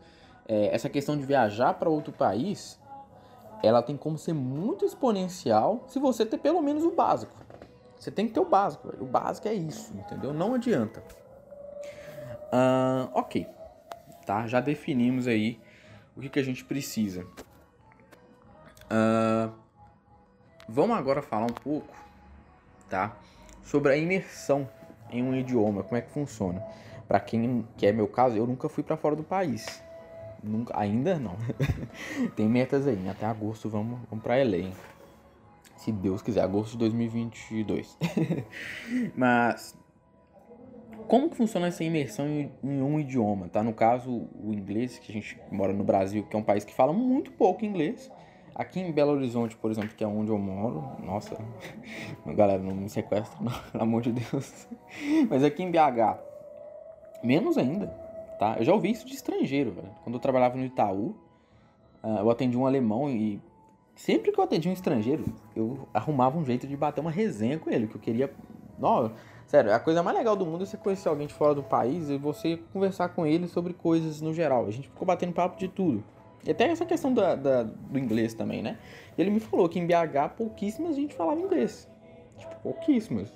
é, 0.46 0.74
essa 0.74 0.88
questão 0.88 1.16
de 1.16 1.24
viajar 1.24 1.74
para 1.74 1.88
outro 1.88 2.12
país, 2.12 2.78
ela 3.62 3.82
tem 3.82 3.96
como 3.96 4.18
ser 4.18 4.34
muito 4.34 4.84
exponencial 4.84 5.84
se 5.86 5.98
você 5.98 6.26
ter 6.26 6.38
pelo 6.38 6.60
menos 6.60 6.84
o 6.84 6.90
básico. 6.90 7.34
Você 8.02 8.10
tem 8.10 8.26
que 8.26 8.32
ter 8.32 8.40
o 8.40 8.44
básico. 8.44 8.92
O 8.98 9.06
básico 9.06 9.46
é 9.46 9.54
isso, 9.54 9.96
entendeu? 9.96 10.34
Não 10.34 10.54
adianta. 10.54 11.00
Uh, 12.52 13.08
ok, 13.14 13.46
tá? 14.26 14.44
Já 14.48 14.58
definimos 14.60 15.28
aí 15.28 15.60
o 16.16 16.20
que, 16.20 16.28
que 16.28 16.40
a 16.40 16.42
gente 16.42 16.64
precisa. 16.64 17.24
Uh, 18.90 19.52
vamos 20.68 20.96
agora 20.96 21.22
falar 21.22 21.44
um 21.44 21.54
pouco, 21.54 21.94
tá? 22.90 23.16
Sobre 23.62 23.92
a 23.92 23.96
imersão 23.96 24.68
em 25.08 25.22
um 25.22 25.32
idioma, 25.36 25.84
como 25.84 25.96
é 25.96 26.00
que 26.00 26.10
funciona. 26.10 26.60
Para 27.06 27.20
quem 27.20 27.64
que 27.76 27.86
é 27.86 27.92
meu 27.92 28.08
caso, 28.08 28.36
eu 28.36 28.48
nunca 28.48 28.68
fui 28.68 28.82
para 28.82 28.96
fora 28.96 29.14
do 29.14 29.22
país. 29.22 29.80
Nunca, 30.42 30.76
ainda 30.76 31.20
não. 31.20 31.36
Tem 32.34 32.48
metas 32.48 32.88
aí, 32.88 33.08
até 33.08 33.26
agosto 33.26 33.70
vamos, 33.70 34.00
vamos 34.10 34.24
para 34.24 34.42
LA. 34.42 34.72
Se 35.82 35.90
Deus 35.90 36.22
quiser, 36.22 36.42
agosto 36.42 36.72
de 36.72 36.78
2022. 36.78 37.98
Mas 39.16 39.76
como 41.08 41.28
que 41.28 41.36
funciona 41.36 41.66
essa 41.66 41.82
imersão 41.82 42.24
em, 42.28 42.52
um 42.62 43.00
idioma, 43.00 43.48
tá? 43.48 43.64
No 43.64 43.74
caso, 43.74 44.28
o 44.40 44.52
inglês, 44.52 45.00
que 45.00 45.10
a 45.10 45.12
gente 45.12 45.36
mora 45.50 45.72
no 45.72 45.82
Brasil, 45.82 46.22
que 46.22 46.36
é 46.36 46.38
um 46.38 46.42
país 46.44 46.64
que 46.64 46.72
fala 46.72 46.92
muito 46.92 47.32
pouco 47.32 47.64
inglês. 47.64 48.12
Aqui 48.54 48.78
em 48.78 48.92
Belo 48.92 49.10
Horizonte, 49.10 49.56
por 49.56 49.72
exemplo, 49.72 49.90
que 49.96 50.04
é 50.04 50.06
onde 50.06 50.30
eu 50.30 50.38
moro, 50.38 50.88
nossa, 51.04 51.36
galera, 52.26 52.62
não 52.62 52.76
me 52.76 52.88
sequestra, 52.88 53.36
não, 53.42 53.50
pelo 53.72 53.82
amor 53.82 54.02
de 54.02 54.12
Deus. 54.12 54.68
Mas 55.28 55.42
aqui 55.42 55.64
em 55.64 55.70
BH, 55.72 56.16
menos 57.24 57.58
ainda, 57.58 57.88
tá? 58.38 58.54
Eu 58.56 58.64
já 58.64 58.72
ouvi 58.72 58.92
isso 58.92 59.04
de 59.04 59.14
estrangeiro, 59.14 59.72
velho. 59.72 59.90
Quando 60.04 60.14
eu 60.14 60.20
trabalhava 60.20 60.56
no 60.56 60.64
Itaú, 60.64 61.16
ah, 62.04 62.20
eu 62.20 62.30
atendi 62.30 62.56
um 62.56 62.66
alemão 62.66 63.10
e 63.10 63.42
Sempre 63.94 64.32
que 64.32 64.40
eu 64.40 64.44
atendia 64.44 64.70
um 64.70 64.74
estrangeiro, 64.74 65.24
eu 65.54 65.86
arrumava 65.92 66.38
um 66.38 66.44
jeito 66.44 66.66
de 66.66 66.76
bater 66.76 67.00
uma 67.00 67.10
resenha 67.10 67.58
com 67.58 67.70
ele, 67.70 67.86
que 67.86 67.96
eu 67.96 68.00
queria. 68.00 68.32
Não, 68.78 69.12
sério, 69.46 69.72
a 69.72 69.78
coisa 69.78 70.02
mais 70.02 70.16
legal 70.16 70.34
do 70.34 70.46
mundo 70.46 70.62
é 70.62 70.66
você 70.66 70.76
conhecer 70.76 71.08
alguém 71.08 71.26
de 71.26 71.34
fora 71.34 71.54
do 71.54 71.62
país 71.62 72.08
e 72.08 72.16
você 72.16 72.58
conversar 72.72 73.10
com 73.10 73.26
ele 73.26 73.46
sobre 73.46 73.72
coisas 73.72 74.20
no 74.20 74.32
geral. 74.32 74.66
A 74.66 74.70
gente 74.70 74.88
ficou 74.88 75.06
batendo 75.06 75.32
papo 75.32 75.58
de 75.58 75.68
tudo. 75.68 76.02
E 76.44 76.50
até 76.50 76.64
essa 76.64 76.84
questão 76.84 77.12
da, 77.14 77.36
da, 77.36 77.62
do 77.62 77.98
inglês 77.98 78.34
também, 78.34 78.62
né? 78.62 78.76
Ele 79.16 79.30
me 79.30 79.38
falou 79.38 79.68
que 79.68 79.78
em 79.78 79.86
BH 79.86 80.34
pouquíssimas 80.36 80.96
gente 80.96 81.14
falava 81.14 81.40
inglês. 81.40 81.88
Tipo, 82.38 82.56
pouquíssimas. 82.56 83.30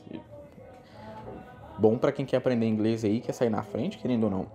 Bom 1.79 1.99
para 1.99 2.11
quem 2.11 2.25
quer 2.25 2.39
aprender 2.39 2.67
inglês 2.67 3.05
aí, 3.05 3.21
quer 3.21 3.33
sair 3.33 3.51
na 3.51 3.63
frente, 3.63 3.99
querendo 3.99 4.25
ou 4.25 4.31
não. 4.31 4.47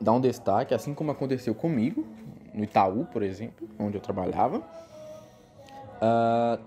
Dar 0.00 0.12
um 0.12 0.20
destaque, 0.20 0.74
assim 0.74 0.94
como 0.94 1.10
aconteceu 1.10 1.54
comigo, 1.54 2.06
no 2.54 2.62
Itaú, 2.62 3.06
por 3.06 3.22
exemplo, 3.22 3.68
onde 3.78 3.96
eu 3.96 4.00
trabalhava 4.00 4.62
uh, 6.00 6.62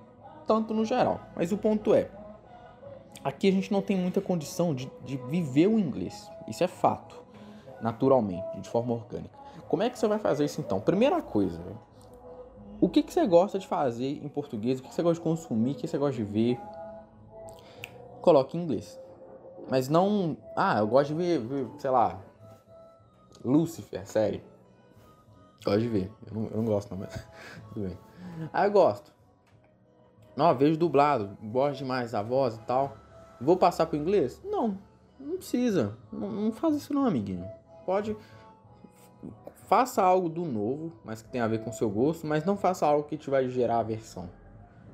tanto 0.45 0.73
no 0.73 0.85
geral. 0.85 1.19
Mas 1.35 1.51
o 1.51 1.57
ponto 1.57 1.93
é, 1.93 2.09
aqui 3.23 3.47
a 3.47 3.51
gente 3.51 3.71
não 3.71 3.81
tem 3.81 3.97
muita 3.97 4.21
condição 4.21 4.73
de, 4.73 4.91
de 5.03 5.17
viver 5.17 5.67
o 5.67 5.79
inglês. 5.79 6.29
Isso 6.47 6.63
é 6.63 6.67
fato, 6.67 7.21
naturalmente, 7.81 8.59
de 8.59 8.69
forma 8.69 8.93
orgânica. 8.93 9.37
Como 9.67 9.83
é 9.83 9.89
que 9.89 9.97
você 9.97 10.07
vai 10.07 10.19
fazer 10.19 10.45
isso 10.45 10.61
então? 10.61 10.79
Primeira 10.79 11.21
coisa, 11.21 11.59
o 12.79 12.89
que, 12.89 13.01
que 13.01 13.13
você 13.13 13.25
gosta 13.25 13.57
de 13.57 13.65
fazer 13.65 14.23
em 14.23 14.27
português? 14.27 14.79
O 14.79 14.83
que, 14.83 14.89
que 14.89 14.95
você 14.95 15.01
gosta 15.01 15.21
de 15.21 15.23
consumir? 15.23 15.71
O 15.71 15.75
que 15.75 15.87
você 15.87 15.97
gosta 15.97 16.15
de 16.15 16.23
ver? 16.23 16.59
Coloque 18.21 18.57
em 18.57 18.61
inglês. 18.61 18.99
Mas 19.69 19.87
não. 19.87 20.37
Ah, 20.55 20.79
eu 20.79 20.87
gosto 20.87 21.09
de 21.09 21.15
ver, 21.15 21.39
ver 21.39 21.67
sei 21.77 21.89
lá. 21.89 22.19
Lucifer, 23.43 24.05
série. 24.05 24.43
Gosto 25.63 25.79
de 25.79 25.87
ver. 25.87 26.11
Eu 26.27 26.33
não, 26.33 26.47
eu 26.49 26.57
não 26.57 26.65
gosto, 26.65 26.91
não, 26.91 26.97
mas. 26.97 27.27
Tudo 27.73 27.87
bem. 27.87 27.97
Ah, 28.51 28.65
eu 28.65 28.71
gosto. 28.71 29.13
Não, 30.35 30.55
vejo 30.55 30.77
dublado, 30.77 31.37
gosto 31.43 31.79
demais 31.79 32.11
da 32.11 32.21
voz 32.21 32.55
e 32.55 32.59
tal. 32.61 32.97
Vou 33.39 33.57
passar 33.57 33.85
pro 33.85 33.97
inglês? 33.97 34.41
Não, 34.43 34.77
não 35.19 35.37
precisa. 35.37 35.95
Não, 36.11 36.31
não 36.31 36.51
faz 36.51 36.75
isso 36.75 36.93
não, 36.93 37.05
amiguinho. 37.05 37.45
Pode. 37.85 38.15
Faça 39.67 40.01
algo 40.01 40.29
do 40.29 40.45
novo, 40.45 40.91
mas 41.03 41.21
que 41.21 41.29
tenha 41.29 41.43
a 41.43 41.47
ver 41.47 41.63
com 41.63 41.69
o 41.69 41.73
seu 41.73 41.89
gosto, 41.89 42.27
mas 42.27 42.43
não 42.43 42.57
faça 42.57 42.85
algo 42.85 43.07
que 43.07 43.17
te 43.17 43.29
vai 43.29 43.47
gerar 43.49 43.79
aversão. 43.79 44.29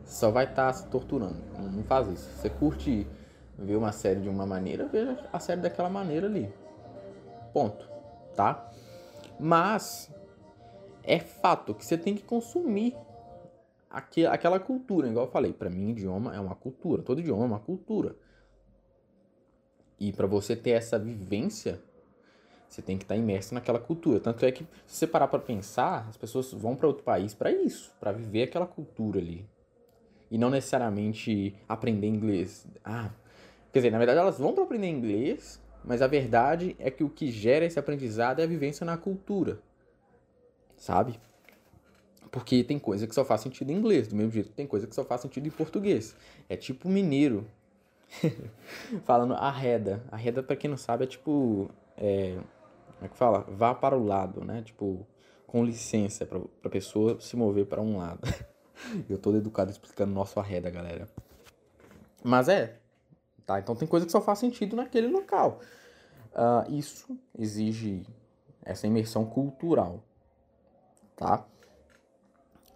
Só 0.05 0.31
vai 0.31 0.46
estar 0.46 0.67
tá 0.67 0.74
se 0.74 0.88
torturando. 0.88 1.38
Não, 1.58 1.69
não 1.69 1.84
faz 1.84 2.08
isso. 2.08 2.29
Você 2.36 2.50
curte 2.50 3.08
ver 3.58 3.75
uma 3.75 3.91
série 3.91 4.22
de 4.22 4.29
uma 4.29 4.46
maneira, 4.46 4.88
veja 4.88 5.27
a 5.31 5.39
série 5.39 5.62
daquela 5.62 5.89
maneira 5.89 6.27
ali. 6.27 6.51
Ponto. 7.53 7.88
Tá? 8.36 8.72
Mas 9.39 10.12
é 11.03 11.19
fato 11.19 11.74
que 11.74 11.86
você 11.86 11.98
tem 11.98 12.15
que 12.15 12.24
consumir 12.24 12.96
aquela 13.89 14.60
cultura, 14.60 15.08
igual 15.08 15.25
eu 15.25 15.31
falei, 15.31 15.51
para 15.51 15.69
mim 15.69 15.89
idioma 15.89 16.36
é 16.36 16.39
uma 16.39 16.55
cultura, 16.55 17.01
todo 17.01 17.19
idioma 17.19 17.43
é 17.43 17.48
uma 17.48 17.60
cultura. 17.60 18.15
E 20.00 20.13
para 20.13 20.27
você 20.27 20.55
ter 20.55 20.72
essa 20.72 20.98
vivência, 20.98 21.81
você 22.67 22.81
tem 22.81 22.98
que 22.98 23.03
estar 23.03 23.15
tá 23.15 23.19
imerso 23.19 23.53
naquela 23.53 23.79
cultura. 23.79 24.19
Tanto 24.19 24.46
é 24.46 24.51
que 24.51 24.63
se 24.86 24.98
você 24.98 25.08
parar 25.08 25.27
para 25.27 25.39
pensar, 25.39 26.08
as 26.08 26.15
pessoas 26.15 26.53
vão 26.53 26.75
para 26.75 26.88
outro 26.88 27.03
país 27.03 27.34
para 27.34 27.51
isso, 27.51 27.91
para 28.00 28.12
viver 28.12 28.43
aquela 28.43 28.67
cultura 28.67 29.19
ali. 29.19 29.46
E 30.31 30.38
não 30.38 30.50
necessariamente 30.50 31.55
aprender 31.67 32.08
inglês. 32.08 32.67
Ah, 32.86 33.10
quer 33.74 33.79
dizer, 33.79 33.91
na 33.91 33.98
verdade 33.98 34.19
elas 34.19 34.38
vão 34.38 34.53
para 34.53 34.63
aprender 34.63 34.88
inglês, 34.88 35.60
mas 35.84 36.01
a 36.01 36.08
verdade 36.08 36.75
é 36.77 36.91
que 36.91 37.03
o 37.03 37.10
que 37.10 37.31
gera 37.31 37.65
esse 37.65 37.79
aprendizado 37.79 38.39
é 38.39 38.43
a 38.43 38.48
vivência 38.48 38.86
na 38.86 38.96
cultura. 38.96 39.60
Sabe? 40.77 41.19
Porque 42.31 42.63
tem 42.63 42.77
coisa 42.77 43.07
que 43.07 43.15
só 43.15 43.25
faz 43.25 43.41
sentido 43.41 43.71
em 43.71 43.75
inglês, 43.75 44.07
do 44.07 44.15
mesmo 44.15 44.31
jeito 44.31 44.51
tem 44.51 44.67
coisa 44.67 44.86
que 44.86 44.93
só 44.93 45.03
faz 45.03 45.21
sentido 45.21 45.48
em 45.48 45.51
português. 45.51 46.15
É 46.48 46.55
tipo 46.55 46.88
mineiro. 46.88 47.45
Falando 49.03 49.33
arreda. 49.33 50.03
Arreda, 50.12 50.43
pra 50.43 50.55
quem 50.55 50.69
não 50.69 50.77
sabe, 50.77 51.05
é 51.05 51.07
tipo. 51.07 51.69
É, 51.98 52.38
como 52.95 53.05
é 53.05 53.07
que 53.07 53.17
fala? 53.17 53.45
Vá 53.50 53.74
para 53.74 53.98
o 53.98 54.05
lado, 54.05 54.43
né? 54.43 54.62
Tipo, 54.62 55.05
com 55.48 55.63
licença, 55.63 56.25
pra, 56.25 56.39
pra 56.62 56.69
pessoa 56.69 57.19
se 57.19 57.36
mover 57.36 57.65
para 57.65 57.81
um 57.81 57.98
lado. 57.98 58.21
Eu 59.09 59.17
tô 59.17 59.36
educado 59.36 59.71
explicando 59.71 60.13
nosso 60.13 60.39
arreda, 60.39 60.69
galera. 60.69 61.07
Mas 62.24 62.48
é. 62.48 62.77
Tá? 63.45 63.59
Então 63.59 63.75
tem 63.75 63.88
coisa 63.88 64.05
que 64.05 64.12
só 64.12 64.21
faz 64.21 64.39
sentido 64.39 64.75
naquele 64.75 65.07
local. 65.07 65.59
Uh, 66.31 66.71
isso 66.71 67.17
exige 67.38 68.05
essa 68.63 68.86
imersão 68.86 69.25
cultural. 69.25 70.03
Tá? 71.15 71.45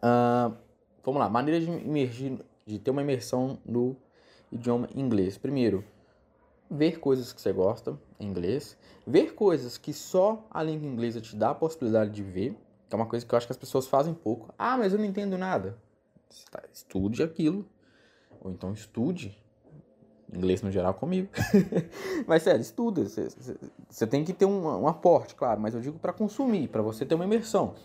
Uh, 0.03 0.53
vamos 1.01 1.21
lá, 1.21 1.29
maneira 1.29 1.61
de 1.63 1.71
imergir, 1.71 2.37
de 2.65 2.77
ter 2.77 2.91
uma 2.91 3.01
imersão 3.01 3.57
no 3.65 3.95
idioma 4.51 4.89
inglês. 4.93 5.37
Primeiro, 5.37 5.81
ver 6.69 6.99
coisas 6.99 7.31
que 7.31 7.39
você 7.39 7.53
gosta 7.53 7.97
em 8.19 8.27
inglês, 8.27 8.77
ver 9.07 9.33
coisas 9.33 9.77
que 9.77 9.93
só 9.93 10.45
a 10.51 10.61
língua 10.61 10.85
inglesa 10.87 11.21
te 11.21 11.33
dá 11.37 11.51
a 11.51 11.55
possibilidade 11.55 12.11
de 12.11 12.21
ver, 12.21 12.51
que 12.89 12.93
é 12.93 12.97
uma 12.97 13.05
coisa 13.05 13.25
que 13.25 13.33
eu 13.33 13.37
acho 13.37 13.47
que 13.47 13.53
as 13.53 13.57
pessoas 13.57 13.87
fazem 13.87 14.13
pouco. 14.13 14.53
Ah, 14.57 14.77
mas 14.77 14.91
eu 14.91 14.99
não 14.99 15.05
entendo 15.05 15.37
nada. 15.37 15.77
Estude 16.73 17.23
aquilo, 17.23 17.65
ou 18.41 18.51
então 18.51 18.73
estude 18.73 19.37
inglês 20.33 20.61
no 20.61 20.71
geral 20.71 20.93
comigo. 20.95 21.29
mas 22.27 22.43
sério, 22.43 22.61
estuda. 22.61 23.03
Você 23.89 24.07
tem 24.07 24.25
que 24.25 24.33
ter 24.33 24.45
um, 24.45 24.81
um 24.81 24.87
aporte, 24.87 25.35
claro, 25.35 25.61
mas 25.61 25.73
eu 25.73 25.79
digo 25.79 25.97
para 25.97 26.11
consumir, 26.11 26.67
para 26.67 26.81
você 26.81 27.05
ter 27.05 27.15
uma 27.15 27.23
imersão. 27.23 27.75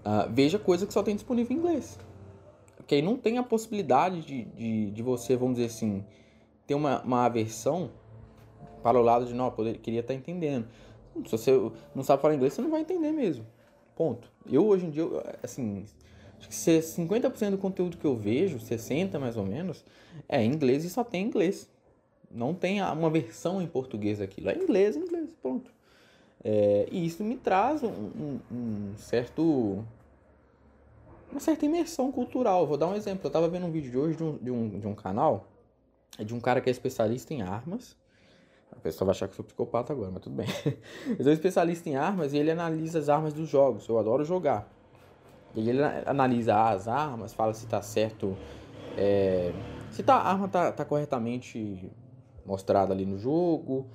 Uh, 0.00 0.32
veja 0.32 0.58
coisa 0.58 0.86
que 0.86 0.92
só 0.92 1.02
tem 1.02 1.14
disponível 1.14 1.56
em 1.56 1.60
inglês. 1.60 1.98
Aí 2.90 3.02
não 3.02 3.16
tem 3.16 3.38
a 3.38 3.42
possibilidade 3.42 4.20
de, 4.22 4.44
de, 4.44 4.90
de 4.90 5.02
você, 5.02 5.36
vamos 5.36 5.56
dizer 5.56 5.66
assim, 5.66 6.04
ter 6.66 6.74
uma, 6.74 7.00
uma 7.02 7.24
aversão 7.24 7.90
para 8.82 8.98
o 8.98 9.02
lado 9.02 9.26
de, 9.26 9.34
não, 9.34 9.46
eu 9.46 9.74
queria 9.74 10.00
estar 10.00 10.14
tá 10.14 10.18
entendendo. 10.18 10.66
Se 11.24 11.30
você 11.30 11.52
não 11.94 12.02
sabe 12.02 12.22
falar 12.22 12.34
inglês, 12.34 12.54
você 12.54 12.62
não 12.62 12.70
vai 12.70 12.80
entender 12.80 13.12
mesmo. 13.12 13.46
Ponto. 13.94 14.30
Eu, 14.50 14.66
hoje 14.66 14.86
em 14.86 14.90
dia, 14.90 15.04
assim, 15.42 15.84
acho 16.38 16.48
que 16.48 16.54
50% 16.54 17.50
do 17.50 17.58
conteúdo 17.58 17.96
que 17.96 18.04
eu 18.04 18.16
vejo, 18.16 18.58
60% 18.58 19.18
mais 19.18 19.36
ou 19.36 19.44
menos, 19.44 19.84
é 20.28 20.44
inglês 20.44 20.84
e 20.84 20.90
só 20.90 21.04
tem 21.04 21.26
inglês. 21.26 21.68
Não 22.30 22.54
tem 22.54 22.80
uma 22.82 23.10
versão 23.10 23.60
em 23.60 23.66
português 23.66 24.18
daquilo. 24.18 24.50
É 24.50 24.56
inglês, 24.56 24.96
inglês, 24.96 25.34
ponto. 25.42 25.70
É, 26.42 26.88
e 26.90 27.04
isso 27.04 27.22
me 27.22 27.36
traz 27.36 27.82
um, 27.82 27.88
um, 27.88 28.40
um, 28.50 28.92
certo. 28.96 29.84
uma 31.30 31.40
certa 31.40 31.66
imersão 31.66 32.10
cultural. 32.10 32.66
Vou 32.66 32.76
dar 32.76 32.88
um 32.88 32.94
exemplo. 32.94 33.24
Eu 33.24 33.28
estava 33.28 33.48
vendo 33.48 33.66
um 33.66 33.70
vídeo 33.70 33.90
de 33.90 33.98
hoje 33.98 34.16
de 34.16 34.24
um, 34.24 34.36
de 34.38 34.50
um, 34.50 34.80
de 34.80 34.86
um 34.86 34.94
canal, 34.94 35.46
é 36.18 36.24
de 36.24 36.34
um 36.34 36.40
cara 36.40 36.60
que 36.60 36.68
é 36.68 36.72
especialista 36.72 37.34
em 37.34 37.42
armas. 37.42 37.96
A 38.72 38.76
pessoa 38.76 39.06
vai 39.06 39.14
achar 39.14 39.26
que 39.26 39.32
eu 39.32 39.36
sou 39.36 39.44
psicopata 39.44 39.92
agora, 39.92 40.10
mas 40.10 40.22
tudo 40.22 40.36
bem. 40.36 40.46
Eu 41.18 41.24
sou 41.24 41.32
especialista 41.32 41.88
em 41.88 41.96
armas 41.96 42.32
e 42.32 42.38
ele 42.38 42.52
analisa 42.52 43.00
as 43.00 43.08
armas 43.08 43.34
dos 43.34 43.48
jogos. 43.48 43.86
Eu 43.88 43.98
adoro 43.98 44.24
jogar. 44.24 44.66
Ele 45.56 45.72
analisa 46.06 46.70
as 46.70 46.86
armas, 46.86 47.34
fala 47.34 47.52
se 47.52 47.66
tá 47.66 47.82
certo. 47.82 48.36
É, 48.96 49.52
se 49.90 50.02
tá, 50.02 50.14
a 50.14 50.30
arma 50.30 50.48
tá, 50.48 50.70
tá 50.70 50.84
corretamente 50.84 51.90
mostrada 52.46 52.92
ali 52.94 53.04
no 53.04 53.18
jogo. 53.18 53.86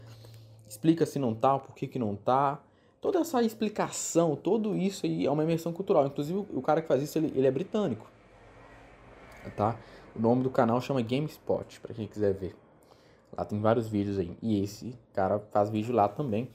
Explica 0.67 1.05
se 1.05 1.19
não 1.19 1.33
tá, 1.33 1.57
por 1.59 1.75
que, 1.75 1.87
que 1.87 1.99
não 1.99 2.15
tá. 2.15 2.59
Toda 2.99 3.19
essa 3.19 3.41
explicação, 3.43 4.35
tudo 4.35 4.75
isso 4.75 5.05
aí 5.05 5.25
é 5.25 5.31
uma 5.31 5.43
imersão 5.43 5.71
cultural. 5.71 6.07
Inclusive, 6.07 6.45
o 6.53 6.61
cara 6.61 6.81
que 6.81 6.87
faz 6.87 7.03
isso, 7.03 7.17
ele, 7.17 7.31
ele 7.35 7.45
é 7.45 7.51
britânico. 7.51 8.09
Tá? 9.55 9.77
O 10.15 10.19
nome 10.19 10.41
do 10.43 10.49
canal 10.49 10.81
chama 10.81 11.01
GameSpot, 11.01 11.79
para 11.81 11.93
quem 11.93 12.07
quiser 12.07 12.33
ver. 12.33 12.55
Lá 13.37 13.45
tem 13.45 13.59
vários 13.59 13.87
vídeos 13.87 14.17
aí. 14.17 14.35
E 14.41 14.61
esse 14.63 14.97
cara 15.13 15.39
faz 15.51 15.69
vídeo 15.69 15.93
lá 15.93 16.07
também, 16.07 16.49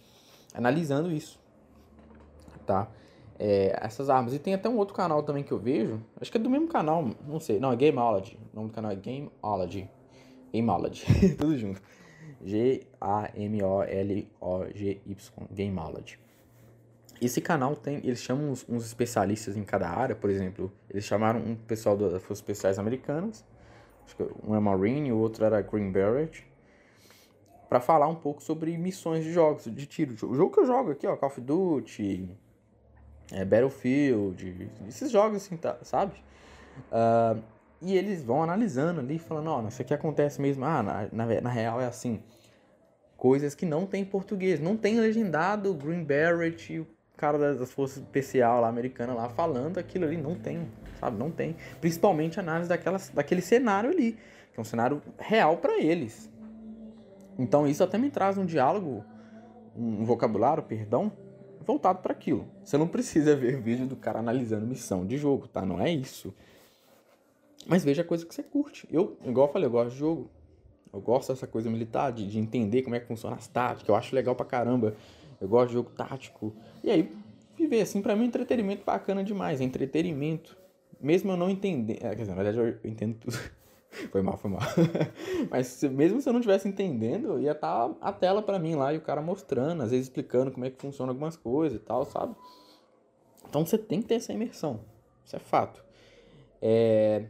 analisando 0.55 1.13
isso. 1.13 1.39
Tá? 2.67 2.89
É, 3.39 3.79
essas 3.81 4.11
armas. 4.11 4.35
E 4.35 4.39
tem 4.39 4.55
até 4.55 4.69
um 4.69 4.77
outro 4.77 4.95
canal 4.95 5.23
também 5.23 5.45
que 5.45 5.53
eu 5.53 5.59
vejo. 5.59 6.01
Acho 6.21 6.31
que 6.31 6.39
é 6.39 6.41
do 6.41 6.51
mesmo 6.51 6.69
canal, 6.69 7.09
não 7.27 7.39
sei. 7.39 7.61
Não, 7.61 7.73
é 7.73 7.77
Gameology. 7.77 8.39
O 8.53 8.57
nome 8.57 8.69
do 8.71 8.75
canal 8.75 8.91
é 8.91 8.97
Gameology. 8.97 9.89
Gameology. 10.53 11.05
Tudo 11.39 11.57
junto. 11.57 11.81
G-A-M-O-L-O-G-Y. 12.45 13.77
Gameology. 15.51 16.19
Esse 17.21 17.41
canal 17.41 17.77
tem, 17.77 17.97
eles 17.99 18.21
chamam 18.21 18.51
uns, 18.51 18.65
uns, 18.69 18.87
especialistas 18.87 19.57
em 19.57 19.63
cada 19.63 19.89
área, 19.89 20.17
por 20.17 20.31
exemplo, 20.31 20.73
eles 20.89 21.05
chamaram 21.05 21.41
um 21.41 21.55
pessoal 21.55 21.97
das 21.97 22.13
Forças 22.23 22.39
Especiais 22.39 22.79
Americanas, 22.79 23.45
um 24.43 24.55
é 24.55 24.61
Marine, 24.61 25.13
o 25.13 25.19
outro 25.19 25.45
era 25.45 25.61
Green 25.61 25.93
Beret, 25.93 26.47
para 27.69 27.79
falar 27.79 28.09
um 28.09 28.15
pouco 28.15 28.43
sobre 28.43 28.77
missões 28.79 29.23
de 29.23 29.33
jogos, 29.33 29.65
de 29.67 29.87
tiro. 29.87 30.15
O 30.27 30.35
jogo 30.35 30.53
que 30.53 30.61
eu 30.61 30.67
jogo 30.67 30.93
aqui, 30.93 31.07
ó, 31.07 31.15
Call 31.17 31.29
of 31.29 31.41
Duty, 31.41 32.29
é, 33.33 33.45
Battlefield, 33.45 34.71
esses 34.89 35.11
jogos 35.11 35.37
assim, 35.37 35.57
tá, 35.57 35.77
sabe? 35.83 36.15
Uh, 36.91 37.41
e 37.83 37.97
eles 37.97 38.23
vão 38.23 38.43
analisando 38.43 39.01
ali, 39.01 39.19
falando, 39.19 39.49
ó, 39.49 39.67
isso 39.69 39.81
aqui 39.81 39.95
acontece 39.95 40.41
mesmo, 40.41 40.65
ah, 40.65 40.83
na, 40.83 41.09
na, 41.13 41.41
na 41.41 41.51
real 41.51 41.81
é 41.81 41.87
assim. 41.87 42.23
Coisas 43.17 43.55
que 43.55 43.65
não 43.65 43.87
tem 43.87 44.03
em 44.03 44.05
português, 44.05 44.61
não 44.61 44.77
tem 44.77 44.99
legendado 44.99 45.73
Green 45.75 46.05
Beret 46.05 46.73
e 46.73 46.81
o 46.81 46.87
cara 47.17 47.55
das 47.55 47.71
forças 47.73 47.99
especial 47.99 48.63
lá, 48.63 48.69
americana 48.69 49.15
lá, 49.15 49.29
falando 49.29 49.79
aquilo 49.79 50.07
ali, 50.07 50.17
não 50.17 50.35
tem, 50.35 50.67
sabe? 50.99 51.19
Não 51.19 51.31
tem. 51.31 51.57
Principalmente 51.81 52.41
análise 52.41 52.69
daquela, 52.69 52.99
daquele 53.13 53.43
cenário 53.43 53.91
ali, 53.91 54.13
que 54.53 54.59
é 54.59 54.61
um 54.61 54.65
cenário 54.65 55.03
real 55.19 55.59
para 55.59 55.79
eles. 55.79 56.31
Então 57.39 57.67
isso 57.67 57.83
até 57.83 57.97
me 57.97 58.11
traz 58.11 58.37
um 58.37 58.45
diálogo, 58.45 59.05
um 59.77 60.05
vocabulário, 60.05 60.63
perdão, 60.63 61.13
voltado 61.67 62.01
para 62.01 62.13
aquilo. 62.13 62.47
Você 62.65 62.77
não 62.77 62.89
precisa 62.89 63.37
ver 63.37 63.61
vídeo 63.61 63.87
do 63.87 63.97
cara 63.97 64.19
analisando 64.19 64.67
missão 64.67 65.07
de 65.07 65.17
jogo, 65.17 65.49
tá? 65.49 65.65
Não 65.65 65.81
é 65.81 65.91
isso. 65.91 66.35
Mas 67.67 67.85
veja 67.85 68.03
a 68.03 68.05
coisa 68.05 68.25
que 68.27 68.35
você 68.35 68.43
curte. 68.43 68.87
Eu, 68.91 69.17
igual 69.25 69.47
eu 69.47 69.53
falei, 69.53 69.67
eu 69.67 69.71
gosto 69.71 69.91
de 69.91 69.99
jogo. 69.99 70.31
Eu 70.93 71.01
gosto 71.01 71.29
dessa 71.33 71.47
coisa 71.47 71.71
militar, 71.71 72.11
de, 72.13 72.27
de 72.27 72.39
entender 72.39 72.83
como 72.83 72.97
é 72.97 73.01
que 73.01 73.07
funciona 73.07 73.37
as 73.37 73.47
táticas. 73.47 73.89
Eu 73.89 73.95
acho 73.95 74.15
legal 74.15 74.35
pra 74.35 74.45
caramba. 74.45 74.95
Eu 75.41 75.49
gosto 75.49 75.69
de 75.69 75.75
jogo 75.75 75.91
tático. 75.91 76.55
E 76.83 76.91
aí, 76.91 77.11
viver 77.57 77.83
assim, 77.83 78.03
pra 78.03 78.17
mim, 78.17 78.27
entretenimento 78.27 78.85
bacana 78.85 79.23
demais. 79.23 79.61
É 79.61 79.65
entretenimento. 79.65 80.57
Mesmo 81.01 81.31
eu 81.31 81.37
não 81.37 81.49
entender. 81.49 81.99
É, 82.03 82.11
quer 82.11 82.23
dizer, 82.23 82.35
na 82.35 82.43
verdade, 82.43 82.59
eu 82.59 82.91
entendo 82.91 83.15
tudo. 83.19 83.39
Foi 84.13 84.23
mal, 84.23 84.39
foi 84.39 84.49
mal. 84.49 84.61
Mas 85.51 85.83
mesmo 85.83 86.21
se 86.21 86.29
eu 86.29 86.33
não 86.33 86.39
estivesse 86.39 86.69
entendendo, 86.69 87.41
ia 87.41 87.51
estar 87.51 87.89
tá 87.89 87.97
a 88.01 88.13
tela 88.13 88.41
para 88.41 88.57
mim 88.57 88.77
lá 88.77 88.95
e 88.95 88.97
o 88.97 89.01
cara 89.01 89.21
mostrando, 89.21 89.83
às 89.83 89.91
vezes 89.91 90.07
explicando 90.07 90.53
como 90.53 90.65
é 90.65 90.71
que 90.71 90.81
funciona 90.81 91.11
algumas 91.11 91.37
coisas 91.37 91.77
e 91.81 91.83
tal, 91.83 92.05
sabe? 92.05 92.37
Então 93.49 93.67
você 93.67 93.77
tem 93.77 94.01
que 94.01 94.07
ter 94.07 94.15
essa 94.15 94.33
imersão. 94.33 94.81
Isso 95.25 95.35
é 95.35 95.41
fato. 95.41 95.85
É... 96.63 97.25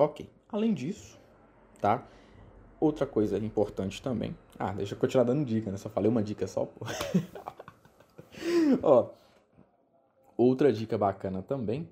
Ok. 0.00 0.26
Além 0.48 0.72
disso, 0.72 1.20
tá? 1.78 2.02
Outra 2.80 3.04
coisa 3.06 3.36
importante 3.36 4.00
também. 4.00 4.34
Ah, 4.58 4.72
deixa 4.72 4.94
eu 4.94 4.98
continuar 4.98 5.24
dando 5.24 5.44
dica, 5.44 5.70
né? 5.70 5.76
Só 5.76 5.90
falei 5.90 6.10
uma 6.10 6.22
dica 6.22 6.46
só, 6.46 6.64
pô. 6.64 6.86
Ó. 8.82 9.10
Outra 10.38 10.72
dica 10.72 10.96
bacana 10.96 11.42
também, 11.42 11.86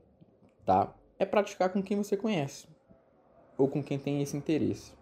tá? 0.65 0.91
É 1.19 1.27
praticar 1.27 1.69
com 1.69 1.83
quem 1.83 1.99
você 1.99 2.17
conhece 2.17 2.67
ou 3.59 3.69
com 3.69 3.83
quem 3.83 3.99
tem 3.99 4.23
esse 4.23 4.39
interesse. 4.39 4.95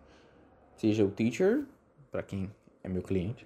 Seja 0.75 1.05
o 1.05 1.11
teacher, 1.11 1.65
para 2.11 2.25
quem 2.25 2.51
é 2.83 2.89
meu 2.89 3.03
cliente, 3.03 3.45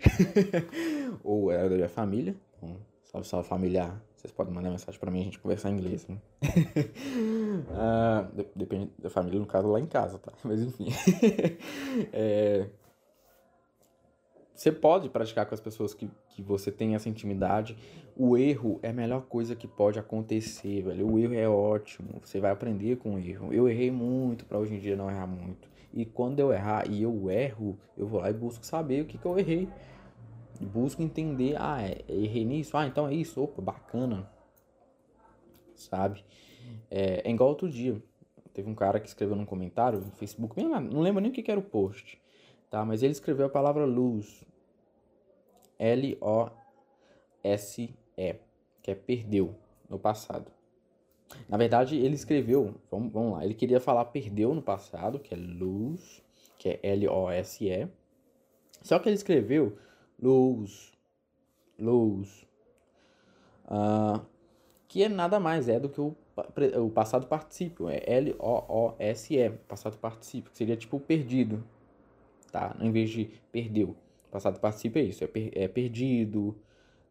ou 1.23 1.53
é 1.53 1.69
da 1.69 1.75
minha 1.75 1.89
família. 1.89 2.35
Então, 2.57 2.79
salve, 3.03 3.29
salve 3.29 3.47
familiar. 3.47 4.01
Vocês 4.21 4.35
podem 4.35 4.53
mandar 4.53 4.69
mensagem 4.69 5.01
para 5.01 5.11
mim 5.11 5.23
a 5.23 5.25
gente 5.25 5.39
conversar 5.39 5.71
em 5.71 5.79
inglês. 5.79 6.07
Né? 6.07 6.19
uh, 7.73 8.45
depende 8.55 8.91
da 8.99 9.09
família, 9.09 9.41
no 9.41 9.47
caso, 9.47 9.67
lá 9.67 9.81
em 9.81 9.87
casa, 9.87 10.19
tá? 10.19 10.31
Mas 10.45 10.61
enfim. 10.61 10.89
é, 12.13 12.67
você 14.55 14.71
pode 14.71 15.09
praticar 15.09 15.47
com 15.47 15.55
as 15.55 15.61
pessoas 15.61 15.95
que, 15.95 16.11
que 16.29 16.43
você 16.43 16.71
tem 16.71 16.95
essa 16.95 17.09
intimidade. 17.09 17.75
O 18.15 18.37
erro 18.37 18.79
é 18.83 18.91
a 18.91 18.93
melhor 18.93 19.23
coisa 19.23 19.57
que 19.57 19.67
pode 19.67 19.99
acontecer, 19.99 20.83
velho. 20.83 21.11
O 21.11 21.19
erro 21.19 21.33
é 21.33 21.49
ótimo. 21.49 22.21
Você 22.23 22.39
vai 22.41 22.51
aprender 22.51 22.97
com 22.97 23.15
o 23.15 23.19
erro. 23.19 23.55
Eu 23.55 23.71
errei 23.71 23.91
muito 23.91 24.45
para 24.45 24.59
hoje 24.59 24.75
em 24.75 24.79
dia 24.79 24.97
não 24.97 25.09
errar 25.09 25.27
muito. 25.27 25.67
E 25.95 26.05
quando 26.05 26.41
eu 26.41 26.53
errar 26.53 26.87
e 26.91 27.03
eu 27.03 27.31
erro, 27.31 27.79
eu 27.97 28.07
vou 28.07 28.21
lá 28.21 28.29
e 28.29 28.35
busco 28.35 28.67
saber 28.67 29.01
o 29.01 29.07
que, 29.07 29.17
que 29.17 29.25
eu 29.25 29.39
errei. 29.39 29.67
Busco 30.61 31.03
entender. 31.03 31.57
Ah, 31.59 31.83
é, 31.83 32.05
errei 32.09 32.45
nisso? 32.45 32.77
Ah, 32.77 32.87
então 32.87 33.09
é 33.09 33.15
isso. 33.15 33.43
Opa, 33.43 33.63
bacana. 33.63 34.31
Sabe? 35.75 36.25
É, 36.91 37.29
é 37.29 37.31
igual 37.31 37.49
outro 37.49 37.69
dia. 37.69 38.01
Teve 38.53 38.69
um 38.69 38.75
cara 38.75 39.01
que 39.01 39.09
escreveu 39.09 39.37
num 39.37 39.47
comentário 39.47 40.01
no 40.01 40.11
Facebook. 40.13 40.63
Não 40.63 41.01
lembro 41.01 41.21
nem 41.21 41.31
o 41.31 41.35
que, 41.35 41.43
que 41.43 41.51
era 41.51 41.61
o 41.61 41.63
post 41.63 42.21
tá? 42.71 42.85
Mas 42.85 43.03
ele 43.03 43.13
escreveu 43.13 43.47
a 43.47 43.51
palavra 43.51 43.85
luz. 43.85 44.45
L-O-S-E, 45.79 46.55
que 48.83 48.91
é 48.91 48.95
perdeu 48.95 49.55
no 49.89 49.99
passado. 49.99 50.51
Na 51.49 51.57
verdade, 51.57 51.97
ele 51.97 52.15
escreveu, 52.15 52.75
vamos, 52.91 53.13
vamos 53.13 53.33
lá, 53.33 53.45
ele 53.45 53.55
queria 53.55 53.81
falar 53.81 54.05
perdeu 54.07 54.55
no 54.55 54.63
passado, 54.63 55.19
que 55.19 55.33
é 55.33 55.37
luz, 55.37 56.23
que 56.59 56.69
é 56.69 56.81
L-O-S-E. 56.83 57.89
Só 58.83 58.99
que 58.99 59.09
ele 59.09 59.17
escreveu 59.17 59.77
luz, 60.21 60.93
luz, 61.79 62.47
uh, 63.67 64.25
que 64.87 65.03
é 65.03 65.09
nada 65.09 65.41
mais 65.41 65.69
é 65.69 65.79
do 65.79 65.89
que 65.89 66.01
o, 66.01 66.17
o 66.85 66.91
passado 66.91 67.27
particípio, 67.27 67.89
é 67.89 68.03
L-O-O-S-E, 68.07 69.51
passado 69.69 69.97
particípio, 69.99 70.51
que 70.51 70.59
seria 70.59 70.77
tipo 70.77 70.99
perdido, 71.01 71.65
tá? 72.51 72.77
Em 72.81 72.91
vez 72.91 73.11
de 73.11 73.31
perdeu. 73.51 73.97
Passado 74.31 74.61
participo 74.61 74.99
é 74.99 75.03
isso, 75.03 75.25
é, 75.25 75.27
per, 75.27 75.51
é 75.55 75.67
perdido, 75.67 76.57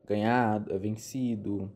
ganhado, 0.08 0.74
é 0.74 0.78
vencido. 0.78 1.70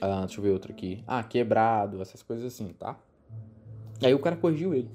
Ah, 0.00 0.20
deixa 0.20 0.38
eu 0.38 0.44
ver 0.44 0.50
outro 0.50 0.72
aqui. 0.72 1.02
Ah, 1.06 1.22
quebrado, 1.22 2.00
essas 2.00 2.22
coisas 2.22 2.44
assim, 2.44 2.72
tá? 2.72 2.98
E 4.00 4.06
aí 4.06 4.14
o 4.14 4.18
cara 4.18 4.36
corrigiu 4.36 4.74
ele. 4.74 4.90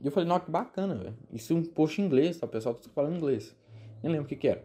E 0.00 0.06
eu 0.06 0.12
falei, 0.12 0.28
nossa, 0.28 0.44
que 0.44 0.50
bacana, 0.50 0.94
velho. 0.94 1.16
Isso 1.32 1.52
é 1.52 1.56
um 1.56 1.62
post 1.62 2.00
em 2.00 2.04
inglês, 2.04 2.38
tá? 2.38 2.46
O 2.46 2.50
pessoal 2.50 2.74
tá 2.74 2.88
falando 2.94 3.16
inglês. 3.16 3.54
Nem 4.02 4.12
lembro 4.12 4.26
o 4.26 4.28
que 4.28 4.36
que 4.36 4.48
era. 4.48 4.62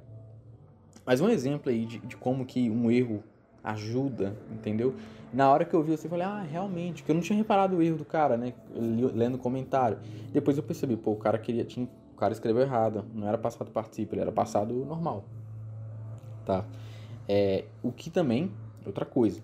Mas 1.06 1.22
um 1.22 1.30
exemplo 1.30 1.72
aí 1.72 1.86
de, 1.86 2.00
de 2.00 2.18
como 2.18 2.46
que 2.46 2.70
um 2.70 2.90
erro 2.90 3.24
ajuda, 3.64 4.36
entendeu? 4.52 4.96
Na 5.34 5.52
hora 5.52 5.66
que 5.66 5.74
eu 5.74 5.84
vi, 5.84 5.92
você 5.92 6.08
falei, 6.08 6.26
ah, 6.26 6.42
realmente, 6.42 7.04
que 7.04 7.12
eu 7.12 7.16
não 7.16 7.22
tinha 7.22 7.38
reparado 7.38 7.76
o 7.76 7.82
erro 7.82 7.98
do 7.98 8.06
cara, 8.06 8.38
né? 8.38 8.54
Lendo 8.74 9.36
o 9.36 9.38
comentário. 9.38 10.00
Depois 10.32 10.58
eu 10.58 10.64
percebi, 10.64 10.96
pô, 10.96 11.12
o 11.12 11.18
cara 11.18 11.38
queria, 11.38 11.66
tinha 11.66 11.88
o 12.16 12.18
cara 12.18 12.32
escreveu 12.32 12.62
errado. 12.62 13.06
Não 13.14 13.28
era 13.28 13.38
passado 13.38 13.70
participo, 13.70 14.16
ele 14.16 14.22
era 14.22 14.32
passado 14.32 14.74
normal. 14.74 15.26
Tá? 16.46 16.64
É, 17.28 17.66
o 17.84 17.92
que 17.92 18.10
também, 18.10 18.52
outra 18.86 19.06
coisa. 19.06 19.44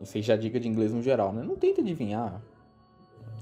Isso 0.00 0.20
já 0.22 0.34
é 0.34 0.36
dica 0.38 0.58
de 0.58 0.66
inglês 0.66 0.92
no 0.92 1.02
geral, 1.02 1.32
né? 1.32 1.42
Não 1.42 1.54
tenta 1.54 1.82
adivinhar. 1.82 2.40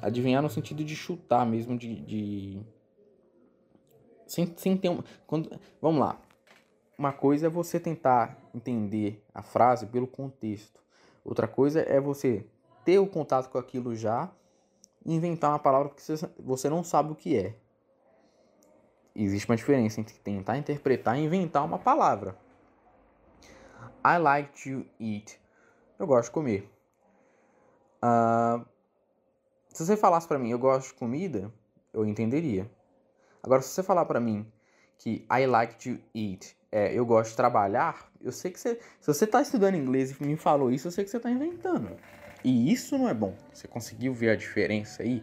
Adivinhar 0.02 0.42
no 0.42 0.50
sentido 0.50 0.82
de 0.82 0.96
chutar 0.96 1.46
mesmo, 1.46 1.78
de. 1.78 2.00
de... 2.00 2.60
Sem, 4.30 4.54
sem 4.56 4.76
ter 4.76 4.88
uma. 4.88 5.04
Quando... 5.26 5.50
Vamos 5.80 6.00
lá. 6.00 6.20
Uma 6.96 7.12
coisa 7.12 7.46
é 7.46 7.50
você 7.50 7.80
tentar 7.80 8.36
entender 8.54 9.24
a 9.34 9.42
frase 9.42 9.86
pelo 9.86 10.06
contexto. 10.06 10.80
Outra 11.24 11.48
coisa 11.48 11.80
é 11.80 12.00
você 12.00 12.46
ter 12.84 12.98
o 12.98 13.06
contato 13.06 13.50
com 13.50 13.58
aquilo 13.58 13.94
já 13.94 14.30
e 15.04 15.14
inventar 15.14 15.50
uma 15.50 15.58
palavra 15.58 15.90
que 15.90 16.02
você 16.38 16.68
não 16.68 16.84
sabe 16.84 17.12
o 17.12 17.14
que 17.14 17.36
é 17.36 17.54
existe 19.14 19.48
uma 19.48 19.56
diferença 19.56 20.00
entre 20.00 20.14
tentar 20.18 20.56
interpretar 20.56 21.18
e 21.18 21.24
inventar 21.24 21.64
uma 21.64 21.78
palavra. 21.78 22.36
I 24.04 24.18
like 24.18 24.50
to 24.62 24.86
eat. 24.98 25.38
Eu 25.98 26.06
gosto 26.06 26.28
de 26.28 26.32
comer. 26.32 26.70
Uh, 28.02 28.64
se 29.68 29.84
você 29.84 29.96
falasse 29.96 30.26
para 30.26 30.38
mim, 30.38 30.50
eu 30.50 30.58
gosto 30.58 30.88
de 30.88 30.94
comida, 30.94 31.52
eu 31.92 32.06
entenderia. 32.06 32.70
Agora, 33.42 33.62
se 33.62 33.68
você 33.68 33.82
falar 33.82 34.04
para 34.04 34.20
mim 34.20 34.46
que 34.98 35.26
I 35.32 35.46
like 35.46 35.76
to 35.76 36.02
eat 36.14 36.56
é 36.72 36.92
eu 36.94 37.04
gosto 37.04 37.30
de 37.30 37.36
trabalhar, 37.36 38.10
eu 38.20 38.30
sei 38.30 38.50
que 38.50 38.60
você. 38.60 38.78
Se 39.00 39.06
você 39.06 39.24
está 39.24 39.42
estudando 39.42 39.74
inglês 39.74 40.12
e 40.12 40.24
me 40.24 40.36
falou 40.36 40.70
isso, 40.70 40.86
eu 40.86 40.92
sei 40.92 41.04
que 41.04 41.10
você 41.10 41.16
está 41.16 41.30
inventando. 41.30 41.96
E 42.44 42.72
isso 42.72 42.96
não 42.96 43.08
é 43.08 43.14
bom. 43.14 43.36
Você 43.52 43.66
conseguiu 43.66 44.14
ver 44.14 44.30
a 44.30 44.36
diferença 44.36 45.02
aí 45.02 45.22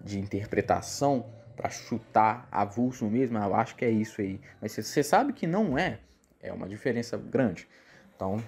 de 0.00 0.18
interpretação 0.18 1.26
para 1.56 1.68
chutar 1.70 2.48
avulso 2.52 3.04
mesmo? 3.06 3.36
Eu 3.36 3.54
acho 3.54 3.74
que 3.74 3.84
é 3.84 3.90
isso 3.90 4.20
aí. 4.20 4.40
Mas 4.60 4.72
você 4.72 5.02
sabe 5.02 5.32
que 5.32 5.46
não 5.46 5.76
é, 5.76 5.98
é 6.40 6.52
uma 6.52 6.68
diferença 6.68 7.16
grande. 7.16 7.68
Então, 8.14 8.42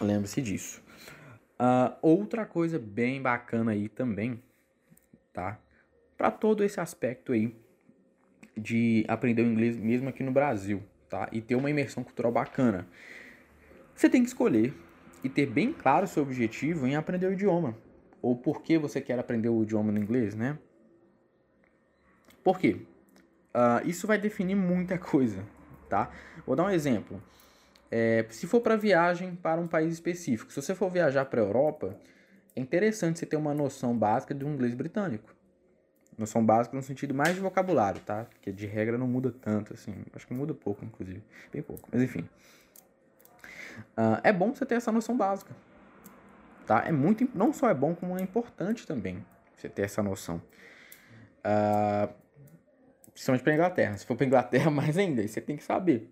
lembre-se 0.00 0.40
disso. 0.40 0.80
Uh, 1.60 1.94
outra 2.00 2.46
coisa 2.46 2.78
bem 2.78 3.20
bacana 3.20 3.72
aí 3.72 3.88
também, 3.88 4.42
tá? 5.32 5.58
Para 6.16 6.30
todo 6.30 6.62
esse 6.64 6.80
aspecto 6.80 7.32
aí 7.32 7.54
de 8.56 9.04
aprender 9.08 9.42
o 9.42 9.46
inglês 9.46 9.76
mesmo 9.76 10.08
aqui 10.08 10.22
no 10.22 10.32
Brasil, 10.32 10.82
tá? 11.08 11.28
E 11.32 11.40
ter 11.40 11.54
uma 11.54 11.70
imersão 11.70 12.02
cultural 12.02 12.32
bacana. 12.32 12.86
Você 13.94 14.08
tem 14.08 14.22
que 14.22 14.28
escolher 14.28 14.74
e 15.22 15.28
ter 15.28 15.46
bem 15.46 15.72
claro 15.72 16.06
seu 16.06 16.22
objetivo 16.22 16.86
em 16.86 16.96
aprender 16.96 17.26
o 17.26 17.32
idioma. 17.32 17.76
Ou 18.20 18.36
por 18.36 18.62
que 18.62 18.78
você 18.78 19.00
quer 19.00 19.18
aprender 19.18 19.48
o 19.48 19.62
idioma 19.62 19.92
no 19.92 19.98
inglês, 19.98 20.34
né? 20.34 20.58
Por 22.42 22.58
quê? 22.58 22.80
Uh, 23.54 23.86
isso 23.86 24.06
vai 24.06 24.18
definir 24.18 24.54
muita 24.54 24.96
coisa, 24.98 25.44
tá? 25.88 26.10
Vou 26.46 26.56
dar 26.56 26.64
um 26.64 26.70
exemplo. 26.70 27.22
É, 27.90 28.24
se 28.30 28.46
for 28.46 28.60
para 28.60 28.74
viagem 28.74 29.36
para 29.36 29.60
um 29.60 29.68
país 29.68 29.92
específico, 29.92 30.50
se 30.50 30.62
você 30.62 30.74
for 30.74 30.90
viajar 30.90 31.26
para 31.26 31.42
a 31.42 31.44
Europa, 31.44 31.98
é 32.56 32.60
interessante 32.60 33.18
você 33.18 33.26
ter 33.26 33.36
uma 33.36 33.52
noção 33.52 33.96
básica 33.96 34.34
do 34.34 34.48
inglês 34.48 34.74
britânico. 34.74 35.34
Noção 36.18 36.44
básica 36.44 36.76
no 36.76 36.82
sentido 36.82 37.14
mais 37.14 37.34
de 37.34 37.40
vocabulário, 37.40 38.00
tá? 38.00 38.24
Porque 38.24 38.52
de 38.52 38.66
regra 38.66 38.98
não 38.98 39.06
muda 39.06 39.32
tanto, 39.32 39.72
assim. 39.72 39.94
Acho 40.14 40.26
que 40.26 40.34
muda 40.34 40.52
pouco, 40.52 40.84
inclusive. 40.84 41.22
Bem 41.50 41.62
pouco. 41.62 41.88
Mas 41.90 42.02
enfim. 42.02 42.28
Uh, 43.96 44.20
é 44.22 44.32
bom 44.32 44.54
você 44.54 44.66
ter 44.66 44.74
essa 44.74 44.92
noção 44.92 45.16
básica. 45.16 45.54
Tá? 46.66 46.84
É 46.86 46.92
muito, 46.92 47.28
não 47.34 47.52
só 47.52 47.68
é 47.70 47.74
bom, 47.74 47.94
como 47.94 48.18
é 48.18 48.22
importante 48.22 48.86
também 48.86 49.24
você 49.56 49.68
ter 49.68 49.82
essa 49.82 50.02
noção. 50.02 50.42
Uh, 51.38 52.12
principalmente 53.12 53.42
para 53.42 53.54
Inglaterra. 53.54 53.96
Se 53.96 54.06
for 54.06 54.16
para 54.16 54.26
Inglaterra, 54.26 54.70
mais 54.70 54.98
ainda, 54.98 55.26
você 55.26 55.40
tem 55.40 55.56
que 55.56 55.64
saber. 55.64 56.10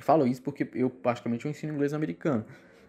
Falo 0.00 0.26
isso 0.26 0.42
porque 0.42 0.68
eu, 0.74 0.88
praticamente, 0.90 1.44
eu 1.44 1.50
ensino 1.50 1.72
inglês 1.72 1.92
americano. 1.92 2.44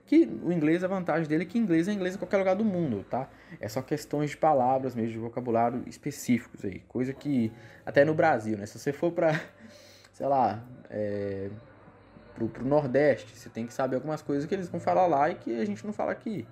Que 0.09 0.27
o 0.41 0.51
inglês, 0.51 0.83
a 0.83 0.87
vantagem 0.87 1.29
dele 1.29 1.43
é 1.43 1.45
que 1.45 1.59
inglês 1.59 1.87
é 1.87 1.93
inglês 1.93 2.15
em 2.15 2.17
qualquer 2.17 2.37
lugar 2.37 2.55
do 2.55 2.65
mundo, 2.65 3.05
tá? 3.07 3.29
É 3.61 3.69
só 3.69 3.79
questões 3.79 4.31
de 4.31 4.37
palavras 4.37 4.95
mesmo, 4.95 5.11
de 5.11 5.19
vocabulário 5.19 5.83
específicos 5.85 6.65
aí. 6.65 6.79
Coisa 6.87 7.13
que, 7.13 7.51
até 7.85 8.03
no 8.03 8.15
Brasil, 8.15 8.57
né? 8.57 8.65
Se 8.65 8.79
você 8.79 8.91
for 8.91 9.11
para, 9.11 9.39
sei 10.11 10.25
lá, 10.25 10.63
é, 10.89 11.51
pro, 12.33 12.49
pro 12.49 12.65
Nordeste, 12.65 13.37
você 13.37 13.49
tem 13.49 13.67
que 13.67 13.71
saber 13.71 13.97
algumas 13.97 14.23
coisas 14.23 14.47
que 14.47 14.55
eles 14.55 14.67
vão 14.67 14.79
falar 14.79 15.05
lá 15.05 15.29
e 15.29 15.35
que 15.35 15.61
a 15.61 15.63
gente 15.63 15.85
não 15.85 15.93
fala 15.93 16.11
aqui. 16.11 16.47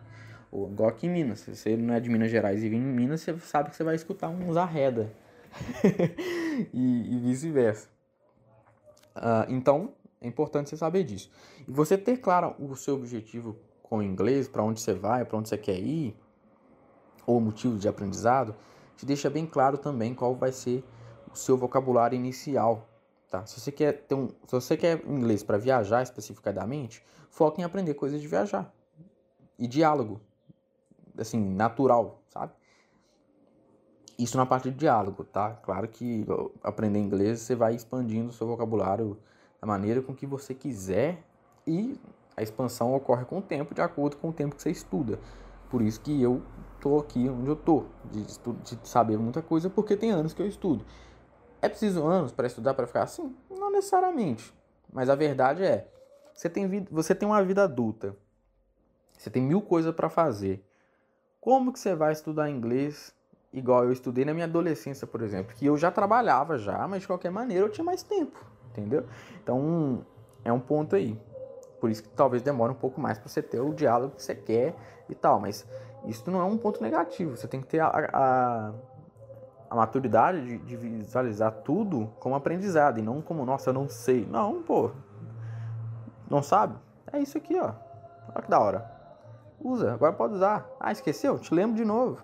Ou 0.52 0.70
igual 0.70 0.90
aqui 0.90 1.08
em 1.08 1.10
Minas. 1.10 1.40
Se 1.40 1.56
você 1.56 1.76
não 1.76 1.96
é 1.96 2.00
de 2.00 2.12
Minas 2.12 2.30
Gerais 2.30 2.64
e 2.64 2.70
vem 2.70 2.78
em 2.78 2.84
Minas, 2.84 3.22
você 3.22 3.36
sabe 3.40 3.72
que 3.72 3.76
você 3.76 3.84
vai 3.84 3.96
escutar 3.96 4.30
uns 4.30 4.56
arreda. 4.56 5.12
e, 6.72 7.16
e 7.16 7.20
vice-versa. 7.22 7.90
Uh, 9.16 9.50
então, 9.50 9.96
é 10.22 10.28
importante 10.28 10.70
você 10.70 10.78
saber 10.78 11.04
disso. 11.04 11.30
E 11.68 11.72
você 11.72 11.98
ter 11.98 12.18
claro 12.18 12.56
o 12.60 12.76
seu 12.76 12.96
objetivo 12.96 13.56
com 13.84 14.00
o 14.00 14.04
inglês, 14.04 14.48
para 14.48 14.64
onde 14.64 14.82
você 14.82 14.94
vai, 14.94 15.24
para 15.24 15.38
onde 15.38 15.50
você 15.50 15.58
quer 15.58 15.80
ir, 15.80 16.16
ou 17.26 17.40
motivo 17.40 17.78
de 17.78 17.88
aprendizado, 17.88 18.56
te 18.96 19.06
deixa 19.06 19.30
bem 19.30 19.46
claro 19.46 19.78
também 19.78 20.14
qual 20.14 20.36
vai 20.36 20.52
ser 20.52 20.84
o 21.32 21.36
seu 21.36 21.58
vocabulário 21.58 22.16
inicial. 22.16 22.90
Tá? 23.30 23.46
Se 23.46 23.60
você 23.60 23.72
quer 23.72 23.94
ter 23.94 24.16
um, 24.16 24.28
se 24.28 24.52
você 24.52 24.78
quer 24.78 25.06
inglês 25.06 25.44
para 25.44 25.58
viajar 25.58 26.02
especificadamente, 26.02 27.04
foque 27.30 27.62
em 27.62 27.64
aprender 27.64 27.94
coisas 27.94 28.22
de 28.22 28.28
viajar 28.28 28.74
e 29.60 29.68
diálogo, 29.68 30.22
assim 31.18 31.40
natural, 31.40 32.22
sabe? 32.30 32.54
Isso 34.18 34.38
na 34.38 34.46
parte 34.46 34.72
de 34.72 34.78
diálogo, 34.78 35.24
tá? 35.26 35.52
Claro 35.56 35.88
que 35.88 36.26
aprender 36.64 37.00
inglês 37.00 37.42
você 37.42 37.54
vai 37.54 37.76
expandindo 37.76 38.30
o 38.30 38.34
seu 38.34 38.48
vocabulário 38.48 39.20
maneira 39.68 40.02
com 40.02 40.16
que 40.16 40.26
você 40.26 40.54
quiser 40.54 41.22
e 41.66 42.00
a 42.36 42.42
expansão 42.42 42.96
ocorre 42.96 43.26
com 43.26 43.40
o 43.40 43.42
tempo, 43.42 43.76
de 43.76 43.82
acordo 43.82 44.16
com 44.18 44.30
o 44.30 44.34
tempo 44.34 44.56
que 44.56 44.62
você 44.62 44.72
estuda. 44.72 45.20
Por 45.70 45.82
isso 45.82 46.00
que 46.00 46.22
eu 46.22 46.42
tô 46.80 46.98
aqui 46.98 47.28
onde 47.28 47.50
eu 47.50 47.56
tô, 47.56 47.86
de, 48.12 48.24
de 48.24 48.88
saber 48.88 49.18
muita 49.18 49.42
coisa, 49.42 49.70
porque 49.70 49.98
tem 49.98 50.12
anos 50.12 50.34
que 50.34 50.42
eu 50.42 50.48
estudo. 50.48 50.86
É 51.62 51.68
preciso 51.68 52.06
anos 52.06 52.32
para 52.32 52.48
estudar 52.48 52.74
para 52.74 52.88
ficar 52.88 53.04
assim? 53.04 53.36
Não 53.50 53.72
necessariamente. 53.72 54.54
Mas 54.94 55.10
a 55.10 55.16
verdade 55.16 55.64
é, 55.64 55.88
você 56.34 56.50
tem, 56.50 56.68
vida, 56.68 56.88
você 56.92 57.14
tem 57.14 57.28
uma 57.28 57.44
vida 57.44 57.64
adulta, 57.64 58.16
você 59.12 59.30
tem 59.30 59.42
mil 59.42 59.62
coisas 59.62 59.94
para 59.94 60.10
fazer. 60.10 60.64
Como 61.42 61.74
que 61.74 61.80
você 61.80 61.96
vai 61.96 62.14
estudar 62.14 62.50
inglês 62.50 63.14
igual 63.52 63.84
eu 63.84 63.92
estudei 63.92 64.24
na 64.24 64.34
minha 64.34 64.46
adolescência, 64.46 65.08
por 65.08 65.22
exemplo, 65.22 65.56
que 65.56 65.66
eu 65.66 65.76
já 65.78 65.90
trabalhava 65.90 66.58
já, 66.58 66.88
mas 66.88 67.02
de 67.02 67.08
qualquer 67.08 67.32
maneira 67.32 67.66
eu 67.66 67.72
tinha 67.72 67.84
mais 67.84 68.04
tempo, 68.04 68.40
entendeu? 68.80 69.06
Então, 69.42 70.06
é 70.44 70.52
um 70.52 70.60
ponto 70.60 70.96
aí. 70.96 71.20
Por 71.80 71.90
isso 71.90 72.04
que 72.04 72.10
talvez 72.10 72.42
demore 72.42 72.72
um 72.72 72.76
pouco 72.76 73.00
mais 73.00 73.18
para 73.18 73.28
você 73.28 73.42
ter 73.42 73.60
o 73.60 73.74
diálogo 73.74 74.16
que 74.16 74.24
você 74.24 74.36
quer 74.36 74.76
e 75.08 75.16
tal, 75.16 75.40
mas 75.40 75.66
isso 76.06 76.30
não 76.32 76.42
é 76.42 76.44
um 76.44 76.58
ponto 76.58 76.82
negativo. 76.82 77.36
Você 77.36 77.48
tem 77.48 77.62
que 77.62 77.68
ter 77.68 77.80
a, 77.80 77.88
a, 77.88 78.74
a 79.70 79.76
maturidade 79.76 80.44
de, 80.44 80.58
de, 80.58 80.78
visualizar 80.78 81.52
tudo 81.64 82.12
como 82.20 82.36
aprendizado 82.36 83.00
e 83.00 83.02
não 83.02 83.22
como, 83.22 83.46
nossa, 83.46 83.70
eu 83.70 83.74
não 83.74 83.88
sei. 83.88 84.26
Não, 84.26 84.64
pô. 84.64 84.92
Não 86.30 86.42
sabe? 86.42 86.76
É 87.12 87.20
isso 87.20 87.38
aqui, 87.38 87.58
ó. 87.60 87.74
Olha 88.34 88.42
que 88.42 88.50
da 88.50 88.60
hora. 88.60 88.92
Usa, 89.60 89.94
agora 89.94 90.14
pode 90.14 90.34
usar. 90.34 90.68
Ah, 90.80 90.92
esqueceu? 90.92 91.38
Te 91.40 91.54
lembro 91.54 91.76
de 91.76 91.86
novo. 91.86 92.22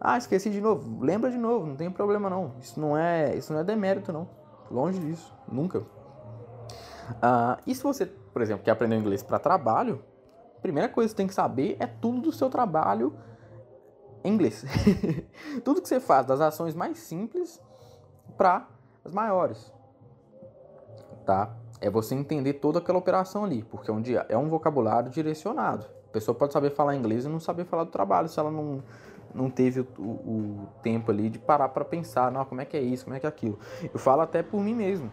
Ah, 0.00 0.18
esqueci 0.18 0.50
de 0.50 0.60
novo. 0.60 1.02
Lembra 1.04 1.30
de 1.30 1.38
novo, 1.38 1.66
não 1.66 1.76
tem 1.76 1.90
problema 1.90 2.28
não. 2.28 2.54
Isso 2.60 2.80
não 2.80 2.96
é, 2.96 3.36
isso 3.36 3.52
não 3.52 3.60
é 3.60 3.64
demérito 3.64 4.12
não. 4.12 4.28
Longe 4.72 4.98
disso, 4.98 5.34
nunca. 5.46 5.80
Uh, 5.80 7.60
e 7.66 7.74
se 7.74 7.82
você, 7.82 8.06
por 8.06 8.40
exemplo, 8.40 8.64
quer 8.64 8.70
aprender 8.70 8.96
inglês 8.96 9.22
para 9.22 9.38
trabalho, 9.38 10.02
a 10.56 10.60
primeira 10.62 10.88
coisa 10.88 11.08
que 11.08 11.10
você 11.12 11.16
tem 11.16 11.26
que 11.26 11.34
saber 11.34 11.76
é 11.78 11.86
tudo 11.86 12.22
do 12.22 12.32
seu 12.32 12.48
trabalho 12.48 13.14
em 14.24 14.32
inglês. 14.32 14.64
tudo 15.62 15.82
que 15.82 15.88
você 15.88 16.00
faz, 16.00 16.24
das 16.24 16.40
ações 16.40 16.74
mais 16.74 16.98
simples 16.98 17.60
para 18.38 18.66
as 19.04 19.12
maiores. 19.12 19.70
Tá? 21.26 21.54
É 21.78 21.90
você 21.90 22.14
entender 22.14 22.54
toda 22.54 22.78
aquela 22.78 22.98
operação 22.98 23.44
ali, 23.44 23.62
porque 23.64 23.90
é 23.90 23.94
um, 23.94 24.02
é 24.28 24.38
um 24.38 24.48
vocabulário 24.48 25.10
direcionado. 25.10 25.84
A 26.08 26.12
pessoa 26.12 26.34
pode 26.34 26.52
saber 26.54 26.70
falar 26.70 26.96
inglês 26.96 27.26
e 27.26 27.28
não 27.28 27.40
saber 27.40 27.66
falar 27.66 27.84
do 27.84 27.90
trabalho 27.90 28.28
se 28.28 28.38
ela 28.40 28.50
não 28.50 28.82
não 29.34 29.50
teve 29.50 29.80
o, 29.80 30.02
o, 30.02 30.68
tempo 30.82 31.10
ali 31.10 31.30
de 31.30 31.38
parar 31.38 31.68
para 31.68 31.84
pensar, 31.84 32.30
não, 32.30 32.44
como 32.44 32.60
é 32.60 32.64
que 32.64 32.76
é 32.76 32.80
isso, 32.80 33.04
como 33.04 33.16
é 33.16 33.20
que 33.20 33.26
é 33.26 33.28
aquilo. 33.28 33.58
Eu 33.92 33.98
falo 33.98 34.22
até 34.22 34.42
por 34.42 34.60
mim 34.60 34.74
mesmo. 34.74 35.10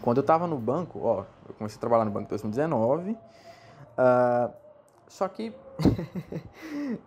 Quando 0.00 0.18
eu 0.18 0.22
estava 0.22 0.46
no 0.46 0.58
banco, 0.58 1.00
ó, 1.02 1.24
eu 1.48 1.54
comecei 1.54 1.76
a 1.76 1.80
trabalhar 1.80 2.04
no 2.04 2.10
banco 2.10 2.26
em 2.26 2.28
2019, 2.28 3.10
uh, 3.12 3.16
só 5.08 5.28
que 5.28 5.52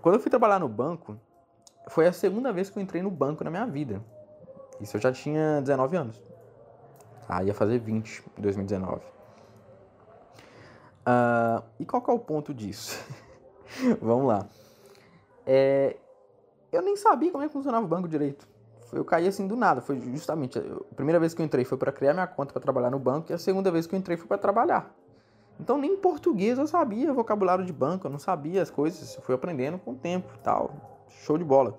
quando 0.00 0.14
eu 0.16 0.20
fui 0.20 0.30
trabalhar 0.30 0.58
no 0.58 0.68
banco, 0.68 1.16
foi 1.88 2.06
a 2.06 2.12
segunda 2.12 2.52
vez 2.52 2.70
que 2.70 2.78
eu 2.78 2.82
entrei 2.82 3.02
no 3.02 3.10
banco 3.10 3.44
na 3.44 3.50
minha 3.50 3.66
vida. 3.66 4.02
Isso 4.80 4.96
eu 4.96 5.00
já 5.00 5.12
tinha 5.12 5.60
19 5.60 5.96
anos. 5.96 6.22
Ah, 7.28 7.42
ia 7.42 7.54
fazer 7.54 7.78
20 7.78 8.24
em 8.38 8.42
2019. 8.42 8.96
Uh, 8.96 9.00
ah, 11.06 11.62
e 11.78 11.84
qual 11.84 12.02
que 12.02 12.10
é 12.10 12.14
o 12.14 12.18
ponto 12.18 12.52
disso? 12.52 12.98
Vamos 14.00 14.26
lá. 14.26 14.46
É, 15.46 15.96
eu 16.72 16.82
nem 16.82 16.96
sabia 16.96 17.30
como 17.30 17.44
é 17.44 17.46
que 17.46 17.52
funcionava 17.52 17.84
o 17.84 17.88
banco 17.88 18.08
direito. 18.08 18.46
Eu 18.92 19.04
caí 19.04 19.26
assim 19.26 19.46
do 19.46 19.56
nada. 19.56 19.80
Foi 19.80 20.00
justamente 20.00 20.58
a 20.58 20.94
primeira 20.94 21.18
vez 21.18 21.34
que 21.34 21.42
eu 21.42 21.46
entrei 21.46 21.64
foi 21.64 21.76
para 21.76 21.90
criar 21.90 22.12
minha 22.12 22.26
conta 22.26 22.52
para 22.52 22.62
trabalhar 22.62 22.90
no 22.90 22.98
banco 22.98 23.30
e 23.30 23.34
a 23.34 23.38
segunda 23.38 23.70
vez 23.70 23.86
que 23.86 23.94
eu 23.94 23.98
entrei 23.98 24.16
foi 24.16 24.26
para 24.26 24.38
trabalhar. 24.38 24.94
Então 25.58 25.78
nem 25.78 25.92
em 25.92 25.96
português 25.96 26.58
eu 26.58 26.66
sabia 26.66 27.12
vocabulário 27.12 27.64
de 27.64 27.72
banco, 27.72 28.06
eu 28.06 28.10
não 28.10 28.18
sabia 28.18 28.62
as 28.62 28.70
coisas, 28.70 29.14
eu 29.16 29.22
fui 29.22 29.34
aprendendo 29.34 29.78
com 29.78 29.92
o 29.92 29.94
tempo, 29.94 30.28
tal. 30.42 31.04
Show 31.08 31.38
de 31.38 31.44
bola. 31.44 31.76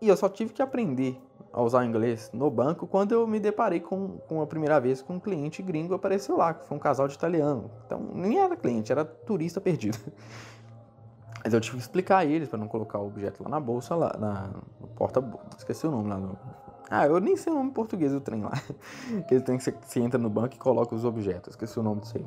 E 0.00 0.08
eu 0.08 0.16
só 0.16 0.28
tive 0.28 0.52
que 0.52 0.62
aprender 0.62 1.20
a 1.52 1.60
usar 1.60 1.84
inglês 1.84 2.30
no 2.32 2.50
banco 2.50 2.86
quando 2.86 3.12
eu 3.12 3.26
me 3.26 3.40
deparei 3.40 3.80
com, 3.80 4.18
com 4.28 4.40
a 4.40 4.46
primeira 4.46 4.80
vez 4.80 5.02
com 5.02 5.14
um 5.14 5.20
cliente 5.20 5.60
gringo 5.60 5.94
apareceu 5.94 6.36
lá, 6.36 6.54
que 6.54 6.66
foi 6.66 6.76
um 6.76 6.80
casal 6.80 7.08
de 7.08 7.14
italiano. 7.14 7.70
Então 7.84 8.00
nem 8.14 8.38
era 8.38 8.56
cliente, 8.56 8.92
era 8.92 9.04
turista 9.04 9.60
perdido. 9.60 9.98
Mas 11.42 11.54
eu 11.54 11.60
tive 11.60 11.76
que 11.76 11.82
explicar 11.82 12.18
a 12.18 12.24
eles 12.24 12.48
para 12.48 12.58
não 12.58 12.68
colocar 12.68 12.98
o 12.98 13.06
objeto 13.06 13.42
lá 13.42 13.48
na 13.48 13.60
bolsa, 13.60 13.94
lá 13.94 14.12
na 14.18 14.50
porta 14.96 15.22
esqueci 15.56 15.86
o 15.86 15.90
nome 15.90 16.08
lá 16.08 16.18
no... 16.18 16.38
Ah, 16.90 17.06
eu 17.06 17.20
nem 17.20 17.36
sei 17.36 17.52
o 17.52 17.56
nome 17.56 17.70
em 17.70 17.72
português 17.72 18.12
do 18.12 18.20
trem 18.20 18.42
lá. 18.42 18.52
Aquele 19.18 19.40
trem 19.42 19.58
que 19.58 19.64
você, 19.64 20.00
entra 20.00 20.18
no 20.18 20.30
banco 20.30 20.54
e 20.54 20.58
coloca 20.58 20.94
os 20.94 21.04
objetos. 21.04 21.50
Esqueci 21.50 21.78
o 21.78 21.82
nome 21.82 22.00
disso 22.00 22.16
aí. 22.16 22.26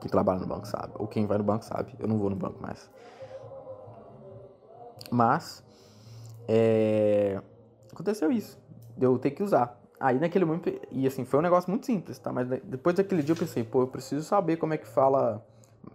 Quem 0.00 0.10
trabalha 0.10 0.40
no 0.40 0.46
banco 0.46 0.66
sabe. 0.66 0.92
Ou 0.96 1.06
quem 1.06 1.26
vai 1.26 1.38
no 1.38 1.44
banco 1.44 1.64
sabe. 1.64 1.94
Eu 1.98 2.06
não 2.06 2.18
vou 2.18 2.28
no 2.28 2.36
banco 2.36 2.60
mais. 2.60 2.90
Mas, 5.10 5.64
é... 6.46 7.40
aconteceu 7.90 8.30
isso. 8.30 8.60
eu 9.00 9.18
ter 9.18 9.30
que 9.30 9.42
usar. 9.42 9.80
Aí 9.98 10.18
naquele 10.18 10.44
momento, 10.44 10.70
e 10.90 11.06
assim, 11.06 11.24
foi 11.24 11.38
um 11.38 11.42
negócio 11.42 11.70
muito 11.70 11.86
simples, 11.86 12.18
tá? 12.18 12.32
Mas 12.32 12.48
depois 12.64 12.96
daquele 12.96 13.22
dia 13.22 13.32
eu 13.34 13.38
pensei, 13.38 13.62
pô, 13.64 13.82
eu 13.82 13.86
preciso 13.86 14.24
saber 14.24 14.56
como 14.56 14.74
é 14.74 14.76
que 14.76 14.86
fala 14.86 15.42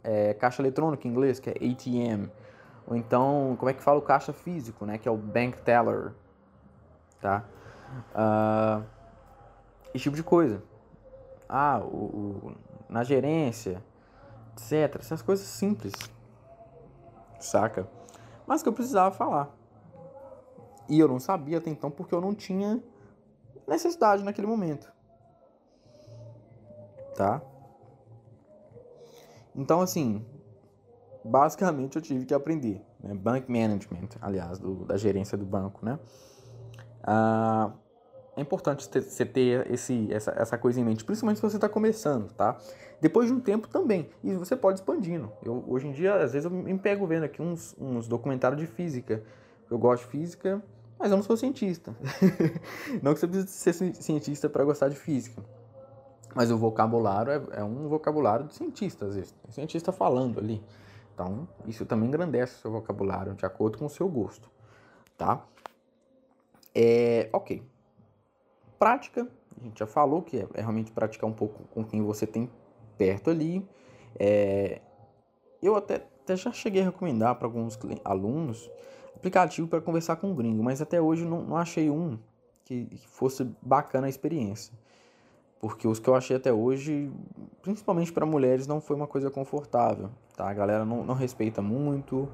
é, 0.03 0.33
caixa 0.33 0.61
eletrônica 0.61 1.07
em 1.07 1.11
inglês, 1.11 1.39
que 1.39 1.49
é 1.49 1.53
ATM. 1.53 2.29
Ou 2.87 2.95
então, 2.95 3.55
como 3.59 3.69
é 3.69 3.73
que 3.73 3.81
fala 3.81 3.99
o 3.99 4.01
caixa 4.01 4.31
físico, 4.31 4.85
né? 4.85 4.97
Que 4.97 5.07
é 5.07 5.11
o 5.11 5.17
bank 5.17 5.61
teller, 5.61 6.13
tá? 7.19 7.43
Uh, 8.13 8.83
esse 9.93 10.03
tipo 10.03 10.15
de 10.15 10.23
coisa. 10.23 10.63
Ah, 11.49 11.79
o, 11.83 11.85
o, 11.85 12.55
na 12.89 13.03
gerência, 13.03 13.83
etc. 14.53 14.99
Essas 14.99 15.21
coisas 15.21 15.45
simples, 15.45 15.93
saca? 17.39 17.87
Mas 18.45 18.63
que 18.63 18.69
eu 18.69 18.73
precisava 18.73 19.13
falar. 19.13 19.49
E 20.89 20.99
eu 20.99 21.07
não 21.07 21.19
sabia 21.19 21.57
até 21.57 21.69
então 21.69 21.91
porque 21.91 22.15
eu 22.15 22.21
não 22.21 22.33
tinha 22.33 22.81
necessidade 23.67 24.23
naquele 24.23 24.47
momento. 24.47 24.91
Tá? 27.15 27.41
Então, 29.57 29.81
assim, 29.81 30.23
basicamente 31.25 31.95
eu 31.95 32.01
tive 32.01 32.25
que 32.25 32.33
aprender. 32.33 32.81
Né? 33.03 33.13
Bank 33.15 33.51
Management, 33.51 34.09
aliás, 34.21 34.59
do, 34.59 34.85
da 34.85 34.95
gerência 34.95 35.37
do 35.37 35.45
banco, 35.45 35.83
né? 35.83 35.99
Ah, 37.03 37.73
é 38.35 38.41
importante 38.41 38.87
você 38.87 39.25
ter 39.25 39.69
esse, 39.71 40.07
essa, 40.11 40.31
essa 40.37 40.57
coisa 40.57 40.79
em 40.79 40.83
mente, 40.83 41.03
principalmente 41.03 41.37
se 41.37 41.41
você 41.41 41.57
está 41.57 41.67
começando, 41.67 42.31
tá? 42.33 42.57
Depois 43.01 43.27
de 43.27 43.33
um 43.33 43.39
tempo 43.39 43.67
também, 43.67 44.09
e 44.23 44.33
você 44.35 44.55
pode 44.55 44.79
expandindo. 44.79 45.31
Eu, 45.43 45.63
hoje 45.67 45.87
em 45.87 45.91
dia, 45.91 46.15
às 46.15 46.33
vezes, 46.33 46.45
eu 46.45 46.51
me 46.51 46.77
pego 46.77 47.07
vendo 47.07 47.23
aqui 47.23 47.41
uns, 47.41 47.75
uns 47.79 48.07
documentários 48.07 48.59
de 48.59 48.67
física. 48.67 49.23
Eu 49.69 49.77
gosto 49.77 50.03
de 50.03 50.09
física, 50.09 50.61
mas 50.99 51.09
eu 51.11 51.17
não 51.17 51.23
sou 51.23 51.35
cientista. 51.35 51.95
não 53.01 53.13
que 53.13 53.19
você 53.19 53.27
precise 53.27 53.47
ser 53.47 53.73
cientista 53.95 54.49
para 54.49 54.63
gostar 54.63 54.89
de 54.89 54.95
física. 54.95 55.43
Mas 56.37 56.51
o 56.51 56.57
vocabulário 56.57 57.31
é, 57.31 57.61
é, 57.61 57.63
um 57.63 57.87
vocabulário 57.87 58.45
de 58.45 58.53
cientista, 58.53 59.07
às 59.07 59.15
vezes. 59.15 59.31
Tem 59.41 59.51
cientista 59.51 59.91
falando 59.91 60.39
ali. 60.39 60.63
Então, 61.11 61.47
isso 61.65 61.83
também 61.83 62.07
engrandece 62.07 62.57
o 62.57 62.59
seu 62.59 62.71
vocabulário, 62.71 63.33
de 63.33 63.43
acordo 63.43 63.79
com 63.79 63.87
o 63.87 63.89
seu 63.89 64.07
gosto. 64.07 64.47
Tá? 65.17 65.43
É, 66.75 67.27
ok. 67.33 67.63
Prática, 68.77 69.27
a 69.59 69.63
gente 69.63 69.79
já 69.79 69.87
falou 69.87 70.21
que 70.21 70.37
é, 70.37 70.47
é 70.53 70.61
realmente 70.61 70.91
praticar 70.91 71.27
um 71.27 71.33
pouco 71.33 71.63
com 71.73 71.83
quem 71.83 72.03
você 72.03 72.27
tem 72.27 72.47
perto 72.99 73.31
ali. 73.31 73.67
É, 74.19 74.79
eu 75.59 75.75
até, 75.75 75.95
até 75.95 76.35
já 76.35 76.51
cheguei 76.53 76.83
a 76.83 76.85
recomendar 76.85 77.33
para 77.33 77.47
alguns 77.47 77.79
alunos 78.05 78.69
aplicativo 79.15 79.67
para 79.67 79.81
conversar 79.81 80.17
com 80.17 80.27
um 80.29 80.35
gringo, 80.35 80.61
mas 80.61 80.83
até 80.83 81.01
hoje 81.01 81.25
não, 81.25 81.41
não 81.41 81.57
achei 81.57 81.89
um 81.89 82.19
que 82.63 82.87
fosse 83.07 83.43
bacana 83.59 84.05
a 84.05 84.09
experiência. 84.09 84.71
Porque 85.59 85.87
os 85.87 85.99
que 85.99 86.07
eu 86.07 86.15
achei 86.15 86.35
até 86.35 86.53
hoje, 86.53 87.11
principalmente 87.61 88.11
para 88.11 88.25
mulheres, 88.25 88.67
não 88.67 88.79
foi 88.79 88.95
uma 88.95 89.07
coisa 89.07 89.29
confortável. 89.31 90.09
Tá? 90.35 90.49
A 90.49 90.53
galera 90.53 90.85
não, 90.85 91.03
não 91.03 91.15
respeita 91.15 91.61
muito, 91.61 92.29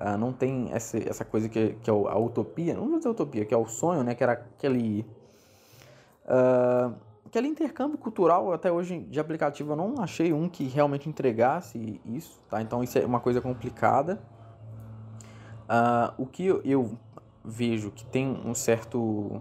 uh, 0.00 0.16
não 0.18 0.32
tem 0.32 0.70
essa, 0.72 0.96
essa 0.98 1.24
coisa 1.24 1.48
que, 1.48 1.74
que 1.82 1.90
é 1.90 1.92
a 1.92 2.18
utopia, 2.18 2.74
não 2.74 2.88
vou 2.88 2.96
dizer 2.96 3.10
utopia, 3.10 3.44
que 3.44 3.52
é 3.52 3.56
o 3.56 3.66
sonho, 3.66 4.02
né? 4.02 4.14
que 4.14 4.22
era 4.22 4.32
aquele. 4.32 5.06
Uh, 6.24 6.94
aquele 7.26 7.48
intercâmbio 7.48 7.98
cultural, 7.98 8.52
até 8.52 8.70
hoje 8.70 9.00
de 9.00 9.18
aplicativo, 9.18 9.72
eu 9.72 9.76
não 9.76 9.94
achei 10.02 10.32
um 10.32 10.48
que 10.48 10.64
realmente 10.64 11.08
entregasse 11.08 12.00
isso. 12.06 12.40
Tá? 12.48 12.60
Então 12.62 12.82
isso 12.82 12.98
é 12.98 13.04
uma 13.04 13.20
coisa 13.20 13.40
complicada. 13.40 14.20
Uh, 15.62 16.22
o 16.22 16.26
que 16.26 16.46
eu, 16.46 16.98
vejo 17.44 17.90
que 17.90 18.04
tem 18.04 18.40
um 18.44 18.54
certo. 18.54 19.40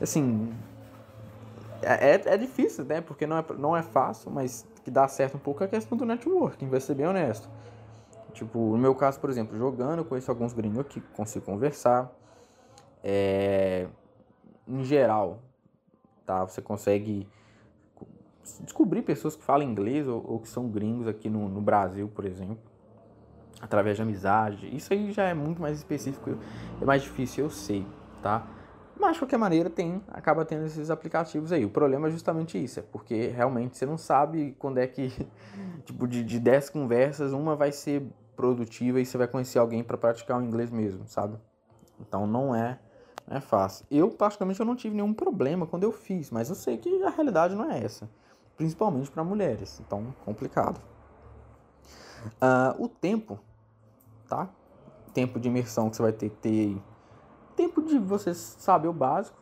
Assim. 0.00 0.52
É, 1.82 2.10
é, 2.10 2.22
é 2.34 2.36
difícil, 2.36 2.84
né? 2.84 3.00
Porque 3.00 3.26
não 3.26 3.38
é, 3.38 3.44
não 3.58 3.76
é 3.76 3.82
fácil, 3.82 4.30
mas 4.30 4.66
que 4.84 4.90
dá 4.90 5.06
certo 5.08 5.36
um 5.36 5.40
pouco 5.40 5.62
é 5.62 5.66
a 5.66 5.68
questão 5.68 5.96
do 5.96 6.04
networking, 6.04 6.68
vai 6.68 6.80
ser 6.80 6.94
bem 6.94 7.06
honesto. 7.06 7.48
Tipo, 8.32 8.58
no 8.58 8.78
meu 8.78 8.94
caso, 8.94 9.18
por 9.18 9.28
exemplo, 9.30 9.56
jogando, 9.56 10.00
eu 10.00 10.04
conheço 10.04 10.30
alguns 10.30 10.52
gringos 10.52 10.86
que 10.86 11.00
consigo 11.00 11.44
conversar. 11.44 12.10
É, 13.02 13.88
em 14.68 14.84
geral, 14.84 15.40
tá? 16.26 16.44
Você 16.44 16.60
consegue 16.60 17.26
descobrir 18.60 19.02
pessoas 19.02 19.34
que 19.34 19.42
falam 19.42 19.66
inglês 19.66 20.06
ou, 20.06 20.24
ou 20.26 20.38
que 20.38 20.48
são 20.48 20.68
gringos 20.68 21.08
aqui 21.08 21.28
no, 21.30 21.48
no 21.48 21.60
Brasil, 21.60 22.08
por 22.08 22.24
exemplo 22.24 22.70
através 23.60 23.96
de 23.96 24.02
amizade. 24.02 24.74
Isso 24.74 24.92
aí 24.92 25.12
já 25.12 25.24
é 25.24 25.34
muito 25.34 25.60
mais 25.60 25.76
específico, 25.76 26.36
é 26.80 26.84
mais 26.84 27.02
difícil, 27.02 27.44
eu 27.44 27.50
sei, 27.50 27.86
tá? 28.22 28.46
Mas 29.00 29.14
de 29.14 29.20
qualquer 29.20 29.38
maneira 29.38 29.70
tem, 29.70 30.02
acaba 30.08 30.44
tendo 30.44 30.66
esses 30.66 30.90
aplicativos 30.90 31.52
aí. 31.52 31.64
O 31.64 31.70
problema 31.70 32.08
é 32.08 32.10
justamente 32.10 32.62
isso, 32.62 32.80
é 32.80 32.82
porque 32.82 33.28
realmente 33.28 33.76
você 33.76 33.86
não 33.86 33.96
sabe 33.96 34.54
quando 34.58 34.78
é 34.78 34.86
que, 34.86 35.10
tipo, 35.84 36.06
de, 36.06 36.22
de 36.22 36.38
10 36.38 36.70
conversas, 36.70 37.32
uma 37.32 37.56
vai 37.56 37.72
ser 37.72 38.02
produtiva 38.36 39.00
e 39.00 39.06
você 39.06 39.16
vai 39.16 39.26
conhecer 39.26 39.58
alguém 39.58 39.82
para 39.82 39.96
praticar 39.96 40.38
o 40.38 40.42
inglês 40.42 40.70
mesmo, 40.70 41.06
sabe? 41.06 41.38
Então 41.98 42.26
não 42.26 42.54
é, 42.54 42.78
não 43.26 43.36
é 43.36 43.40
fácil. 43.40 43.86
Eu, 43.90 44.10
particularmente, 44.10 44.60
eu 44.60 44.66
não 44.66 44.76
tive 44.76 44.94
nenhum 44.94 45.14
problema 45.14 45.66
quando 45.66 45.84
eu 45.84 45.92
fiz, 45.92 46.30
mas 46.30 46.48
eu 46.48 46.54
sei 46.54 46.76
que 46.76 47.02
a 47.02 47.10
realidade 47.10 47.54
não 47.54 47.70
é 47.70 47.82
essa. 47.82 48.08
Principalmente 48.56 49.10
para 49.10 49.24
mulheres, 49.24 49.80
então 49.80 50.14
complicado. 50.24 50.78
Uh, 52.36 52.84
o 52.84 52.86
tempo 52.86 53.40
tá? 54.30 54.48
Tempo 55.12 55.40
de 55.40 55.48
imersão 55.48 55.90
que 55.90 55.96
você 55.96 56.02
vai 56.02 56.12
ter 56.12 56.30
que 56.30 56.36
ter 56.36 56.82
tempo 57.56 57.82
de 57.82 57.98
você 57.98 58.34
saber 58.34 58.88
o 58.88 58.92
básico. 58.92 59.38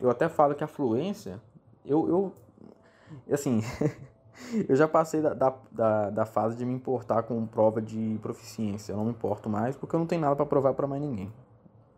Eu 0.00 0.10
até 0.10 0.28
falo 0.28 0.54
que 0.54 0.64
a 0.64 0.66
fluência, 0.66 1.40
eu, 1.84 2.08
eu 2.08 2.32
assim, 3.32 3.60
eu 4.68 4.74
já 4.74 4.88
passei 4.88 5.20
da, 5.20 5.34
da, 5.70 6.10
da, 6.10 6.26
fase 6.26 6.56
de 6.56 6.64
me 6.64 6.74
importar 6.74 7.22
com 7.22 7.46
prova 7.46 7.80
de 7.80 8.18
proficiência. 8.20 8.92
Eu 8.92 8.96
não 8.96 9.04
me 9.04 9.10
importo 9.10 9.48
mais 9.48 9.76
porque 9.76 9.94
eu 9.94 10.00
não 10.00 10.06
tenho 10.06 10.20
nada 10.20 10.34
para 10.34 10.46
provar 10.46 10.74
para 10.74 10.86
mais 10.86 11.00
ninguém. 11.00 11.32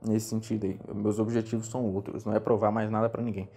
Nesse 0.03 0.29
sentido 0.29 0.67
aí, 0.67 0.79
meus 0.95 1.19
objetivos 1.19 1.69
são 1.69 1.85
outros, 1.93 2.25
não 2.25 2.35
é 2.35 2.39
provar 2.39 2.71
mais 2.71 2.91
nada 2.91 3.09
para 3.09 3.23
ninguém. 3.23 3.49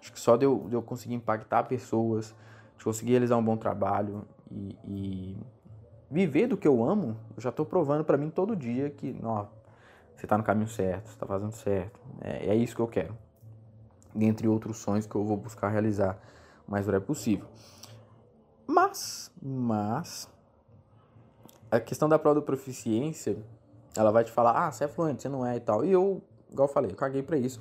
Acho 0.00 0.12
que 0.12 0.20
só 0.20 0.36
de 0.36 0.44
eu, 0.44 0.66
de 0.68 0.74
eu 0.74 0.82
conseguir 0.82 1.14
impactar 1.14 1.64
pessoas, 1.64 2.34
de 2.78 2.84
conseguir 2.84 3.12
realizar 3.12 3.36
um 3.36 3.44
bom 3.44 3.56
trabalho 3.56 4.24
e, 4.50 4.76
e 4.84 5.36
viver 6.10 6.46
do 6.46 6.56
que 6.56 6.66
eu 6.66 6.84
amo, 6.84 7.16
eu 7.36 7.42
já 7.42 7.50
estou 7.50 7.64
provando 7.64 8.04
para 8.04 8.16
mim 8.16 8.30
todo 8.30 8.56
dia 8.56 8.90
que, 8.90 9.18
ó, 9.22 9.46
você 10.16 10.26
está 10.26 10.36
no 10.38 10.44
caminho 10.44 10.68
certo, 10.68 11.08
você 11.08 11.14
está 11.14 11.26
fazendo 11.26 11.52
certo. 11.52 12.00
É, 12.20 12.48
é 12.48 12.54
isso 12.54 12.74
que 12.74 12.82
eu 12.82 12.88
quero. 12.88 13.16
Dentre 14.14 14.46
outros 14.46 14.78
sonhos 14.78 15.06
que 15.06 15.14
eu 15.14 15.24
vou 15.24 15.36
buscar 15.36 15.68
realizar 15.68 16.18
o 16.66 16.70
mais 16.70 16.86
breve 16.86 17.04
possível. 17.04 17.46
Mas, 18.66 19.32
mas, 19.42 20.28
a 21.70 21.80
questão 21.80 22.08
da 22.08 22.18
prova 22.18 22.40
da 22.40 22.46
proficiência, 22.46 23.36
ela 23.96 24.10
vai 24.10 24.24
te 24.24 24.30
falar, 24.30 24.66
ah, 24.66 24.70
você 24.70 24.84
é 24.84 24.88
fluente, 24.88 25.22
você 25.22 25.28
não 25.28 25.44
é 25.44 25.56
e 25.56 25.60
tal. 25.60 25.84
E 25.84 25.92
eu, 25.92 26.22
igual 26.50 26.68
eu 26.68 26.72
falei, 26.72 26.90
eu 26.90 26.96
caguei 26.96 27.22
para 27.22 27.36
isso 27.36 27.60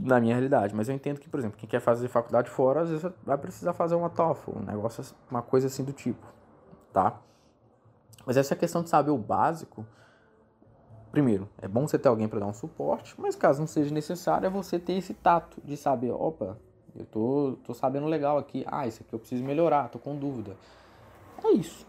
na 0.00 0.20
minha 0.20 0.34
realidade. 0.34 0.74
Mas 0.74 0.88
eu 0.88 0.94
entendo 0.94 1.20
que, 1.20 1.28
por 1.28 1.38
exemplo, 1.38 1.56
quem 1.58 1.68
quer 1.68 1.80
fazer 1.80 2.08
faculdade 2.08 2.50
fora, 2.50 2.82
às 2.82 2.90
vezes 2.90 3.10
vai 3.24 3.38
precisar 3.38 3.72
fazer 3.72 3.94
uma 3.94 4.10
TOEFL, 4.10 4.58
um 4.58 4.62
negócio, 4.62 5.04
uma 5.30 5.42
coisa 5.42 5.66
assim 5.66 5.84
do 5.84 5.92
tipo, 5.92 6.26
tá? 6.92 7.20
Mas 8.24 8.36
essa 8.36 8.56
questão 8.56 8.82
de 8.82 8.88
saber 8.88 9.10
o 9.10 9.18
básico, 9.18 9.86
primeiro, 11.16 11.48
é 11.62 11.66
bom 11.66 11.88
você 11.88 11.98
ter 11.98 12.10
alguém 12.10 12.28
para 12.28 12.40
dar 12.40 12.46
um 12.46 12.52
suporte, 12.52 13.14
mas 13.16 13.34
caso 13.34 13.60
não 13.60 13.66
seja 13.66 13.92
necessário, 13.94 14.44
é 14.44 14.50
você 14.50 14.78
ter 14.78 14.92
esse 14.92 15.14
tato 15.14 15.58
de 15.64 15.74
saber, 15.74 16.10
opa, 16.10 16.58
eu 16.94 17.06
tô, 17.06 17.56
tô 17.64 17.72
sabendo 17.72 18.04
legal 18.04 18.36
aqui, 18.36 18.66
ah, 18.66 18.86
isso 18.86 19.02
aqui 19.02 19.14
eu 19.14 19.18
preciso 19.18 19.42
melhorar, 19.42 19.88
tô 19.88 19.98
com 19.98 20.14
dúvida. 20.14 20.54
É 21.42 21.52
isso. 21.52 21.86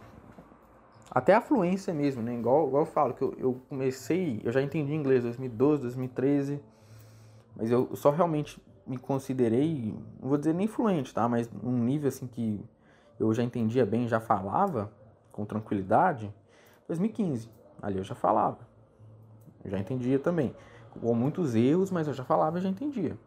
Até 1.12 1.34
a 1.34 1.42
fluência 1.42 1.94
mesmo, 1.94 2.22
né? 2.22 2.36
Igual, 2.36 2.68
igual 2.68 2.84
eu 2.84 2.86
falo, 2.86 3.14
que 3.14 3.22
eu, 3.22 3.36
eu 3.38 3.62
comecei, 3.68 4.40
eu 4.46 4.52
já 4.54 4.62
entendi 4.62 4.94
inglês 4.94 5.24
2012, 5.24 5.82
2013, 5.82 6.62
mas 7.54 7.70
eu 7.70 7.94
só 7.98 8.12
realmente 8.12 8.64
me 8.86 8.98
considerei, 8.98 9.94
não 10.22 10.30
vou 10.30 10.38
dizer 10.38 10.54
nem 10.54 10.68
fluente, 10.68 11.14
tá? 11.14 11.28
Mas 11.28 11.50
um 11.62 11.78
nível 11.78 12.08
assim 12.08 12.28
que 12.28 12.64
eu 13.20 13.34
já 13.34 13.44
entendia 13.44 13.86
bem, 13.86 14.08
já 14.08 14.22
falava, 14.22 14.90
com 15.34 15.44
tranquilidade, 15.44 16.34
2015. 16.88 17.50
Ali 17.82 17.98
eu 17.98 18.06
já 18.06 18.16
falava. 18.16 18.67
Eu 19.68 19.72
já 19.72 19.80
entendia 19.80 20.18
também. 20.18 20.56
Com 21.00 21.14
muitos 21.14 21.54
erros, 21.54 21.92
mas 21.92 22.08
eu 22.08 22.14
já 22.14 22.24
falava 22.24 22.58
e 22.58 22.62
já 22.62 22.70
entendia. 22.70 23.18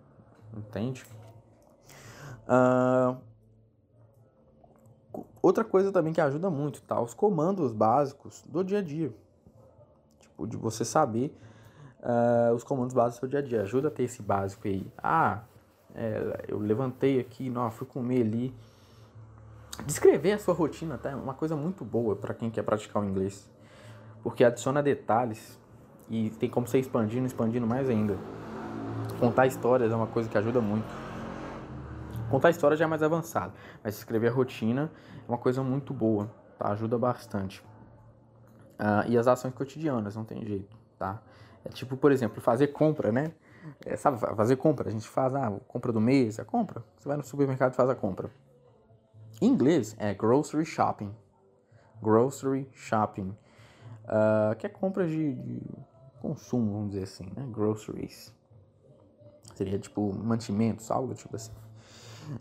Entende? 0.57 1.05
Uh, 2.48 3.16
outra 5.40 5.62
coisa 5.62 5.92
também 5.92 6.12
que 6.12 6.20
ajuda 6.20 6.50
muito, 6.50 6.83
tá? 6.83 7.00
Os 7.00 7.14
comandos 7.14 7.72
básicos 7.72 8.42
do 8.48 8.64
dia 8.64 8.79
a 8.79 8.83
dia. 8.83 9.14
Tipo, 10.18 10.46
de 10.46 10.57
você 10.57 10.85
saber 10.85 11.33
uh, 12.00 12.55
os 12.55 12.64
comandos 12.64 12.94
básicos 12.94 13.29
do 13.29 13.31
dia 13.31 13.38
a 13.38 13.42
dia. 13.42 13.62
Ajuda 13.62 13.88
a 13.88 13.90
ter 13.90 14.05
esse 14.05 14.22
básico 14.22 14.66
aí. 14.66 14.90
Ah, 14.98 15.42
é, 15.94 16.46
eu 16.48 16.59
levantei 16.59 17.20
aqui, 17.20 17.48
não, 17.50 17.70
fui 17.70 17.87
comer 17.87 18.22
ali 18.22 18.55
Descrever 19.87 20.33
a 20.33 20.38
sua 20.38 20.55
rotina 20.55 20.98
tá? 20.98 21.11
é 21.11 21.14
uma 21.14 21.35
coisa 21.35 21.57
muito 21.57 21.85
boa 21.85 22.16
para 22.16 22.35
quem 22.35 22.50
quer 22.50 22.62
praticar 22.62 23.03
o 23.03 23.07
inglês, 23.07 23.48
porque 24.22 24.44
adiciona 24.44 24.83
detalhes 24.83 25.59
e 26.11 26.31
tem 26.31 26.51
como 26.51 26.66
você 26.66 26.79
expandindo, 26.79 27.27
expandindo 27.27 27.66
mais 27.66 27.88
ainda. 27.88 28.18
Contar 29.18 29.46
histórias 29.46 29.92
é 29.92 29.94
uma 29.96 30.07
coisa 30.07 30.29
que 30.29 30.37
ajuda 30.37 30.61
muito. 30.61 30.87
Contar 32.29 32.51
história 32.51 32.77
já 32.77 32.85
é 32.85 32.88
mais 32.88 33.03
avançado, 33.03 33.53
mas 33.83 33.96
escrever 33.96 34.29
a 34.29 34.33
rotina 34.33 34.90
é 35.27 35.31
uma 35.31 35.38
coisa 35.38 35.62
muito 35.62 35.94
boa, 35.94 36.31
tá? 36.59 36.70
Ajuda 36.70 36.99
bastante. 36.99 37.61
Uh, 38.79 39.09
e 39.09 39.18
as 39.18 39.27
ações 39.27 39.53
cotidianas, 39.53 40.16
não 40.16 40.25
tem 40.25 40.44
jeito, 40.44 40.77
tá? 40.99 41.23
É 41.64 41.68
tipo, 41.68 41.96
por 41.96 42.11
exemplo, 42.12 42.40
fazer 42.40 42.68
compra, 42.68 43.12
né? 43.12 43.33
É, 43.85 43.96
sabe, 43.96 44.18
fazer 44.18 44.57
compra. 44.57 44.88
A 44.88 44.92
gente 44.92 45.07
faz 45.07 45.35
a 45.35 45.49
ah, 45.49 45.61
compra 45.68 45.92
do 45.92 46.01
mês, 46.01 46.38
a 46.38 46.44
compra. 46.44 46.83
Você 46.96 47.07
vai 47.07 47.16
no 47.16 47.23
supermercado 47.23 47.73
e 47.75 47.77
faz 47.77 47.90
a 47.90 47.94
compra. 47.94 48.31
Em 49.40 49.46
inglês 49.46 49.94
é 49.99 50.14
grocery 50.14 50.64
shopping. 50.64 51.14
Grocery 52.03 52.68
shopping. 52.73 53.37
Uh, 54.05 54.57
que 54.57 54.66
é 54.66 54.68
compra 54.68 55.07
de, 55.07 55.35
de, 55.35 55.62
consumo, 56.20 56.72
vamos 56.72 56.90
dizer 56.90 57.04
assim, 57.04 57.24
né? 57.37 57.46
Groceries. 57.50 58.35
Seria 59.54 59.78
tipo 59.78 60.14
mantimentos, 60.14 60.90
algo 60.90 61.14
tipo 61.14 61.37
assim. 61.37 61.52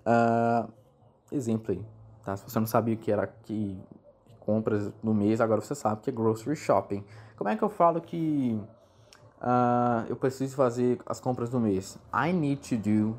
Uh, 0.05 0.71
exemplo 1.31 1.71
aí, 1.71 1.85
tá? 2.23 2.37
Se 2.37 2.43
você 2.43 2.59
não 2.59 2.67
sabia 2.67 2.93
o 2.93 2.97
que 2.97 3.11
era 3.11 3.27
que 3.27 3.77
compras 4.39 4.91
no 5.03 5.13
mês, 5.13 5.41
agora 5.41 5.61
você 5.61 5.75
sabe 5.75 6.01
que 6.01 6.09
é 6.09 6.13
grocery 6.13 6.55
shopping. 6.55 7.03
Como 7.37 7.49
é 7.49 7.55
que 7.55 7.63
eu 7.63 7.69
falo 7.69 8.01
que 8.01 8.59
uh, 9.41 10.05
eu 10.07 10.15
preciso 10.15 10.55
fazer 10.55 10.99
as 11.05 11.19
compras 11.19 11.49
do 11.49 11.59
mês? 11.59 11.97
I 12.13 12.33
need 12.33 12.67
to 12.69 12.77
do 12.77 13.17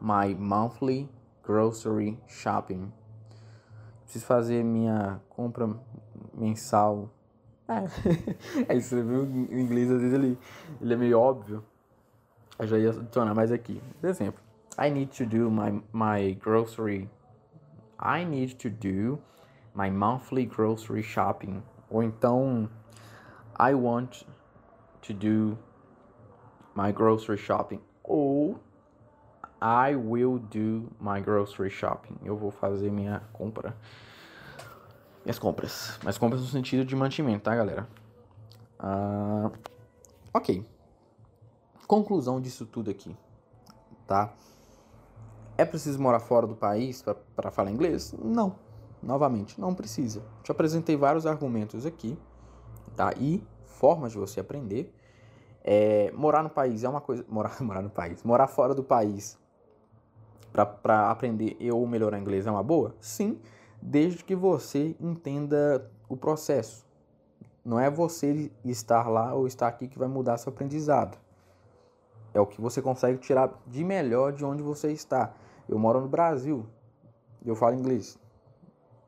my 0.00 0.34
monthly 0.34 1.08
grocery 1.44 2.18
shopping. 2.26 2.92
Preciso 4.04 4.24
fazer 4.24 4.64
minha 4.64 5.20
compra 5.28 5.68
mensal. 6.32 7.10
É, 7.68 7.84
é 8.72 8.76
isso, 8.76 8.88
você 8.88 9.02
viu? 9.02 9.24
Inglês, 9.24 9.90
às 9.90 10.00
vezes 10.00 10.14
ele, 10.14 10.38
ele 10.80 10.94
é 10.94 10.96
meio 10.96 11.20
óbvio. 11.20 11.62
Eu 12.58 12.66
já 12.66 12.78
ia 12.78 12.90
adicionar 12.90 13.34
mais 13.34 13.52
aqui. 13.52 13.80
Por 14.00 14.08
exemplo, 14.08 14.40
I 14.78 14.90
need 14.90 15.16
to 15.18 15.26
do 15.26 15.50
my, 15.50 15.82
my 15.92 16.34
grocery. 16.34 17.10
I 18.00 18.24
need 18.24 18.56
to 18.56 18.70
do 18.70 19.18
my 19.74 19.90
monthly 19.90 20.46
grocery 20.46 21.02
shopping. 21.02 21.62
Ou 21.90 22.02
então, 22.02 22.68
I 23.60 23.74
want 23.74 24.24
to 25.02 25.12
do 25.12 25.58
my 26.74 26.90
grocery 26.92 27.38
shopping. 27.38 27.80
Ou 28.02 28.58
I 29.60 29.94
will 29.94 30.38
do 30.38 30.88
my 31.00 31.20
grocery 31.20 31.70
shopping. 31.70 32.16
Eu 32.24 32.36
vou 32.36 32.50
fazer 32.50 32.90
minha 32.90 33.22
compra. 33.32 33.76
Minhas 35.28 35.38
compras. 35.38 35.98
Mas 36.02 36.16
compras 36.16 36.40
no 36.40 36.46
sentido 36.46 36.86
de 36.86 36.96
mantimento, 36.96 37.42
tá, 37.42 37.54
galera? 37.54 37.86
Uh, 38.80 39.52
ok. 40.32 40.64
Conclusão 41.86 42.40
disso 42.40 42.64
tudo 42.64 42.90
aqui, 42.90 43.14
tá? 44.06 44.32
É 45.58 45.66
preciso 45.66 46.00
morar 46.00 46.20
fora 46.20 46.46
do 46.46 46.56
país 46.56 47.04
para 47.36 47.50
falar 47.50 47.70
inglês? 47.70 48.14
Não. 48.18 48.56
Novamente, 49.02 49.60
não 49.60 49.74
precisa. 49.74 50.22
Te 50.42 50.50
apresentei 50.50 50.96
vários 50.96 51.26
argumentos 51.26 51.84
aqui, 51.84 52.18
tá? 52.96 53.12
E 53.18 53.46
formas 53.66 54.12
de 54.12 54.18
você 54.18 54.40
aprender. 54.40 54.94
É, 55.62 56.10
morar 56.16 56.42
no 56.42 56.48
país 56.48 56.84
é 56.84 56.88
uma 56.88 57.02
coisa. 57.02 57.22
Morar, 57.28 57.60
morar 57.60 57.82
no 57.82 57.90
país. 57.90 58.22
Morar 58.22 58.46
fora 58.46 58.74
do 58.74 58.82
país 58.82 59.38
para 60.50 61.10
aprender 61.10 61.54
ou 61.70 61.86
melhorar 61.86 62.18
inglês 62.18 62.46
é 62.46 62.50
uma 62.50 62.62
boa? 62.62 62.94
Sim, 62.98 63.38
desde 63.80 64.24
que 64.24 64.34
você 64.34 64.96
entenda 65.00 65.90
o 66.08 66.16
processo. 66.16 66.86
Não 67.64 67.78
é 67.78 67.90
você 67.90 68.50
estar 68.64 69.08
lá 69.08 69.34
ou 69.34 69.46
estar 69.46 69.68
aqui 69.68 69.88
que 69.88 69.98
vai 69.98 70.08
mudar 70.08 70.38
seu 70.38 70.50
aprendizado. 70.50 71.18
É 72.32 72.40
o 72.40 72.46
que 72.46 72.60
você 72.60 72.80
consegue 72.80 73.18
tirar 73.18 73.52
de 73.66 73.84
melhor 73.84 74.32
de 74.32 74.44
onde 74.44 74.62
você 74.62 74.92
está. 74.92 75.34
Eu 75.68 75.78
moro 75.78 76.00
no 76.00 76.08
Brasil, 76.08 76.66
eu 77.44 77.54
falo 77.54 77.74
inglês. 77.74 78.18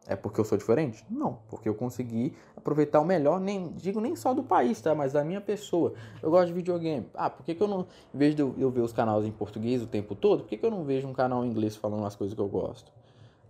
É 0.07 0.17
porque 0.17 0.41
eu 0.41 0.45
sou 0.45 0.59
diferente? 0.59 1.05
Não, 1.09 1.39
porque 1.49 1.69
eu 1.69 1.75
consegui 1.75 2.35
aproveitar 2.57 3.01
o 3.01 3.05
melhor, 3.05 3.39
nem 3.39 3.69
digo 3.73 4.01
nem 4.01 4.17
só 4.17 4.35
do 4.35 4.43
país, 4.43 4.81
tá? 4.81 4.95
Mas 4.95 5.13
da 5.13 5.23
minha 5.23 5.41
pessoa. 5.41 5.95
Eu 6.23 6.31
gosto 6.31 6.49
de 6.49 6.53
videogame. 6.53 7.07
Ah, 7.15 7.31
por 7.31 7.45
que, 7.45 7.55
que 7.55 7.63
eu 7.63 7.69
não, 7.69 7.87
em 8.13 8.19
vez 8.19 8.35
de 8.35 8.43
eu, 8.43 8.55
eu 8.59 8.71
ver 8.71 8.81
os 8.81 8.93
canais 8.93 9.25
em 9.25 9.31
português 9.31 9.83
o 9.83 9.87
tempo 9.87 10.15
todo, 10.15 10.43
por 10.43 10.49
que, 10.49 10.57
que 10.57 10.67
eu 10.67 10.71
não 10.71 10.85
vejo 10.85 11.07
um 11.07 11.13
canal 11.13 11.45
em 11.45 11.49
inglês 11.49 11.77
falando 11.77 12.05
as 12.05 12.17
coisas 12.17 12.35
que 12.35 12.41
eu 12.41 12.49
gosto? 12.49 12.91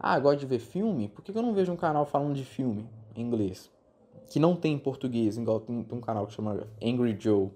Ah, 0.02 0.18
gosto 0.18 0.40
de 0.40 0.46
ver 0.46 0.58
filme? 0.58 1.08
Por 1.08 1.22
que, 1.22 1.30
eu 1.30 1.42
não 1.42 1.52
vejo 1.52 1.70
um 1.70 1.76
canal 1.76 2.06
falando 2.06 2.34
de 2.34 2.44
filme 2.44 2.88
em 3.14 3.20
inglês? 3.20 3.70
Que 4.30 4.40
não 4.40 4.56
tem 4.56 4.72
em 4.72 4.78
português, 4.78 5.36
igual 5.36 5.60
tem, 5.60 5.82
tem 5.82 5.98
um 5.98 6.00
canal 6.00 6.26
que 6.26 6.32
chama 6.32 6.66
Angry 6.82 7.16
Joe 7.20 7.50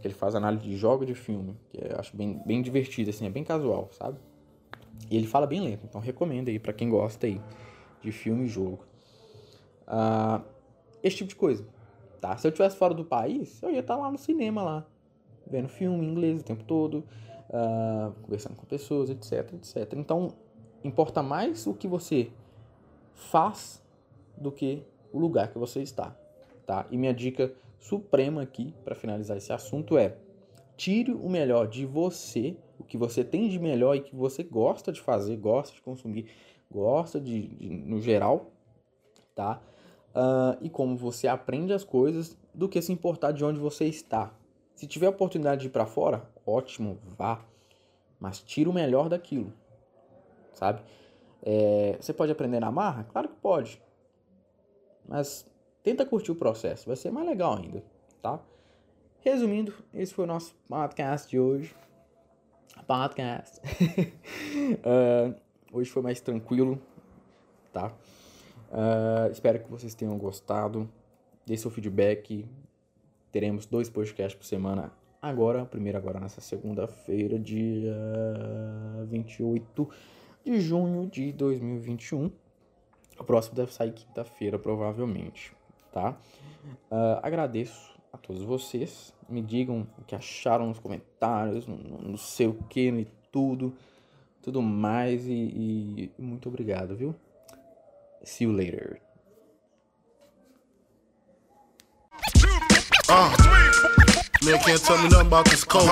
que 0.00 0.06
ele 0.06 0.14
faz 0.14 0.34
análise 0.34 0.64
de 0.64 0.76
jogos 0.76 1.06
de 1.06 1.14
filme, 1.14 1.56
que 1.70 1.78
eu 1.78 1.98
acho 1.98 2.16
bem, 2.16 2.40
bem 2.46 2.62
divertido, 2.62 3.10
assim, 3.10 3.26
é 3.26 3.30
bem 3.30 3.44
casual, 3.44 3.88
sabe? 3.92 4.18
E 5.10 5.16
ele 5.16 5.26
fala 5.26 5.46
bem 5.46 5.60
lento, 5.60 5.84
então 5.84 6.00
recomendo 6.00 6.48
aí 6.48 6.58
para 6.58 6.72
quem 6.72 6.88
gosta 6.88 7.26
aí 7.26 7.40
de 8.00 8.12
filme 8.12 8.44
e 8.44 8.48
jogo. 8.48 8.84
Uh, 9.86 10.42
esse 11.02 11.16
tipo 11.16 11.28
de 11.28 11.36
coisa, 11.36 11.66
tá? 12.20 12.36
Se 12.36 12.46
eu 12.46 12.50
estivesse 12.50 12.76
fora 12.76 12.94
do 12.94 13.04
país, 13.04 13.60
eu 13.62 13.70
ia 13.70 13.80
estar 13.80 13.96
tá 13.96 14.00
lá 14.00 14.10
no 14.10 14.18
cinema 14.18 14.62
lá, 14.62 14.86
vendo 15.46 15.68
filme 15.68 16.04
em 16.04 16.10
inglês 16.10 16.40
o 16.40 16.44
tempo 16.44 16.62
todo, 16.64 17.04
uh, 17.48 18.12
conversando 18.22 18.54
com 18.54 18.66
pessoas, 18.66 19.10
etc, 19.10 19.54
etc. 19.54 19.94
Então, 19.94 20.34
importa 20.88 21.22
mais 21.22 21.66
o 21.66 21.74
que 21.74 21.86
você 21.86 22.30
faz 23.14 23.82
do 24.36 24.50
que 24.50 24.82
o 25.12 25.18
lugar 25.18 25.48
que 25.52 25.58
você 25.58 25.82
está, 25.82 26.16
tá? 26.66 26.86
E 26.90 26.96
minha 26.96 27.12
dica 27.14 27.52
suprema 27.78 28.42
aqui 28.42 28.74
para 28.84 28.94
finalizar 28.94 29.36
esse 29.36 29.52
assunto 29.52 29.96
é: 29.96 30.16
tire 30.76 31.12
o 31.12 31.28
melhor 31.28 31.68
de 31.68 31.84
você, 31.84 32.56
o 32.78 32.84
que 32.84 32.96
você 32.96 33.22
tem 33.22 33.48
de 33.48 33.58
melhor 33.58 33.96
e 33.96 34.00
que 34.00 34.14
você 34.14 34.42
gosta 34.42 34.92
de 34.92 35.00
fazer, 35.00 35.36
gosta 35.36 35.74
de 35.74 35.82
consumir, 35.82 36.30
gosta 36.70 37.20
de, 37.20 37.48
de 37.48 37.68
no 37.68 38.00
geral, 38.00 38.50
tá? 39.34 39.60
Uh, 40.10 40.58
e 40.62 40.70
como 40.70 40.96
você 40.96 41.28
aprende 41.28 41.72
as 41.72 41.84
coisas, 41.84 42.36
do 42.54 42.68
que 42.68 42.80
se 42.82 42.92
importar 42.92 43.32
de 43.32 43.44
onde 43.44 43.60
você 43.60 43.84
está. 43.84 44.34
Se 44.74 44.86
tiver 44.86 45.06
a 45.06 45.10
oportunidade 45.10 45.60
de 45.60 45.66
ir 45.68 45.70
para 45.70 45.86
fora, 45.86 46.28
ótimo, 46.44 46.98
vá. 47.04 47.44
Mas 48.18 48.40
tire 48.40 48.68
o 48.68 48.72
melhor 48.72 49.08
daquilo, 49.08 49.52
sabe? 50.58 50.82
É, 51.42 51.96
você 52.00 52.12
pode 52.12 52.32
aprender 52.32 52.60
na 52.60 52.70
marra? 52.70 53.04
Claro 53.04 53.28
que 53.28 53.36
pode. 53.36 53.80
Mas 55.08 55.48
Tenta 55.88 56.04
curtir 56.04 56.32
o 56.32 56.34
processo, 56.34 56.86
vai 56.86 56.96
ser 56.96 57.10
mais 57.10 57.26
legal 57.26 57.56
ainda, 57.56 57.82
tá? 58.20 58.38
Resumindo, 59.20 59.72
esse 59.94 60.12
foi 60.12 60.24
o 60.24 60.28
nosso 60.28 60.54
podcast 60.68 61.30
de 61.30 61.40
hoje. 61.40 61.74
Podcast. 62.86 63.58
uh, 64.84 65.34
hoje 65.72 65.90
foi 65.90 66.02
mais 66.02 66.20
tranquilo, 66.20 66.78
tá? 67.72 67.90
Uh, 68.70 69.32
espero 69.32 69.60
que 69.60 69.70
vocês 69.70 69.94
tenham 69.94 70.18
gostado. 70.18 70.86
Dê 71.46 71.56
seu 71.56 71.70
feedback. 71.70 72.46
Teremos 73.32 73.64
dois 73.64 73.88
podcasts 73.88 74.34
por 74.38 74.44
semana 74.44 74.92
agora. 75.22 75.64
Primeiro 75.64 75.96
agora 75.96 76.20
nessa 76.20 76.42
segunda-feira, 76.42 77.38
dia 77.38 77.96
28 79.06 79.88
de 80.50 80.60
junho 80.60 81.06
de 81.06 81.32
2021. 81.32 82.30
O 83.18 83.24
próximo 83.24 83.56
deve 83.56 83.72
sair 83.72 83.92
quinta-feira, 83.92 84.58
provavelmente 84.58 85.52
tá? 85.92 86.16
Uh, 86.90 87.18
agradeço 87.22 87.94
a 88.12 88.18
todos 88.18 88.42
vocês. 88.42 89.12
Me 89.28 89.42
digam 89.42 89.86
o 89.98 90.04
que 90.04 90.14
acharam 90.14 90.66
nos 90.66 90.78
comentários, 90.78 91.66
no, 91.66 91.76
no 91.76 92.18
sei 92.18 92.46
o 92.46 92.54
que, 92.68 92.88
e 92.88 93.06
tudo, 93.32 93.74
tudo 94.42 94.62
mais. 94.62 95.26
E, 95.26 96.10
e 96.18 96.22
muito 96.22 96.48
obrigado, 96.48 96.96
viu? 96.96 97.14
See 98.22 98.44
you 98.44 98.52
later. 98.52 99.00
Uh, 103.10 103.30
man 104.44 104.58
can't 104.64 104.84
tell 104.84 104.98
me 104.98 105.08
nothing 105.08 105.26
about 105.26 105.48
this 105.48 105.64
coke. 105.64 105.88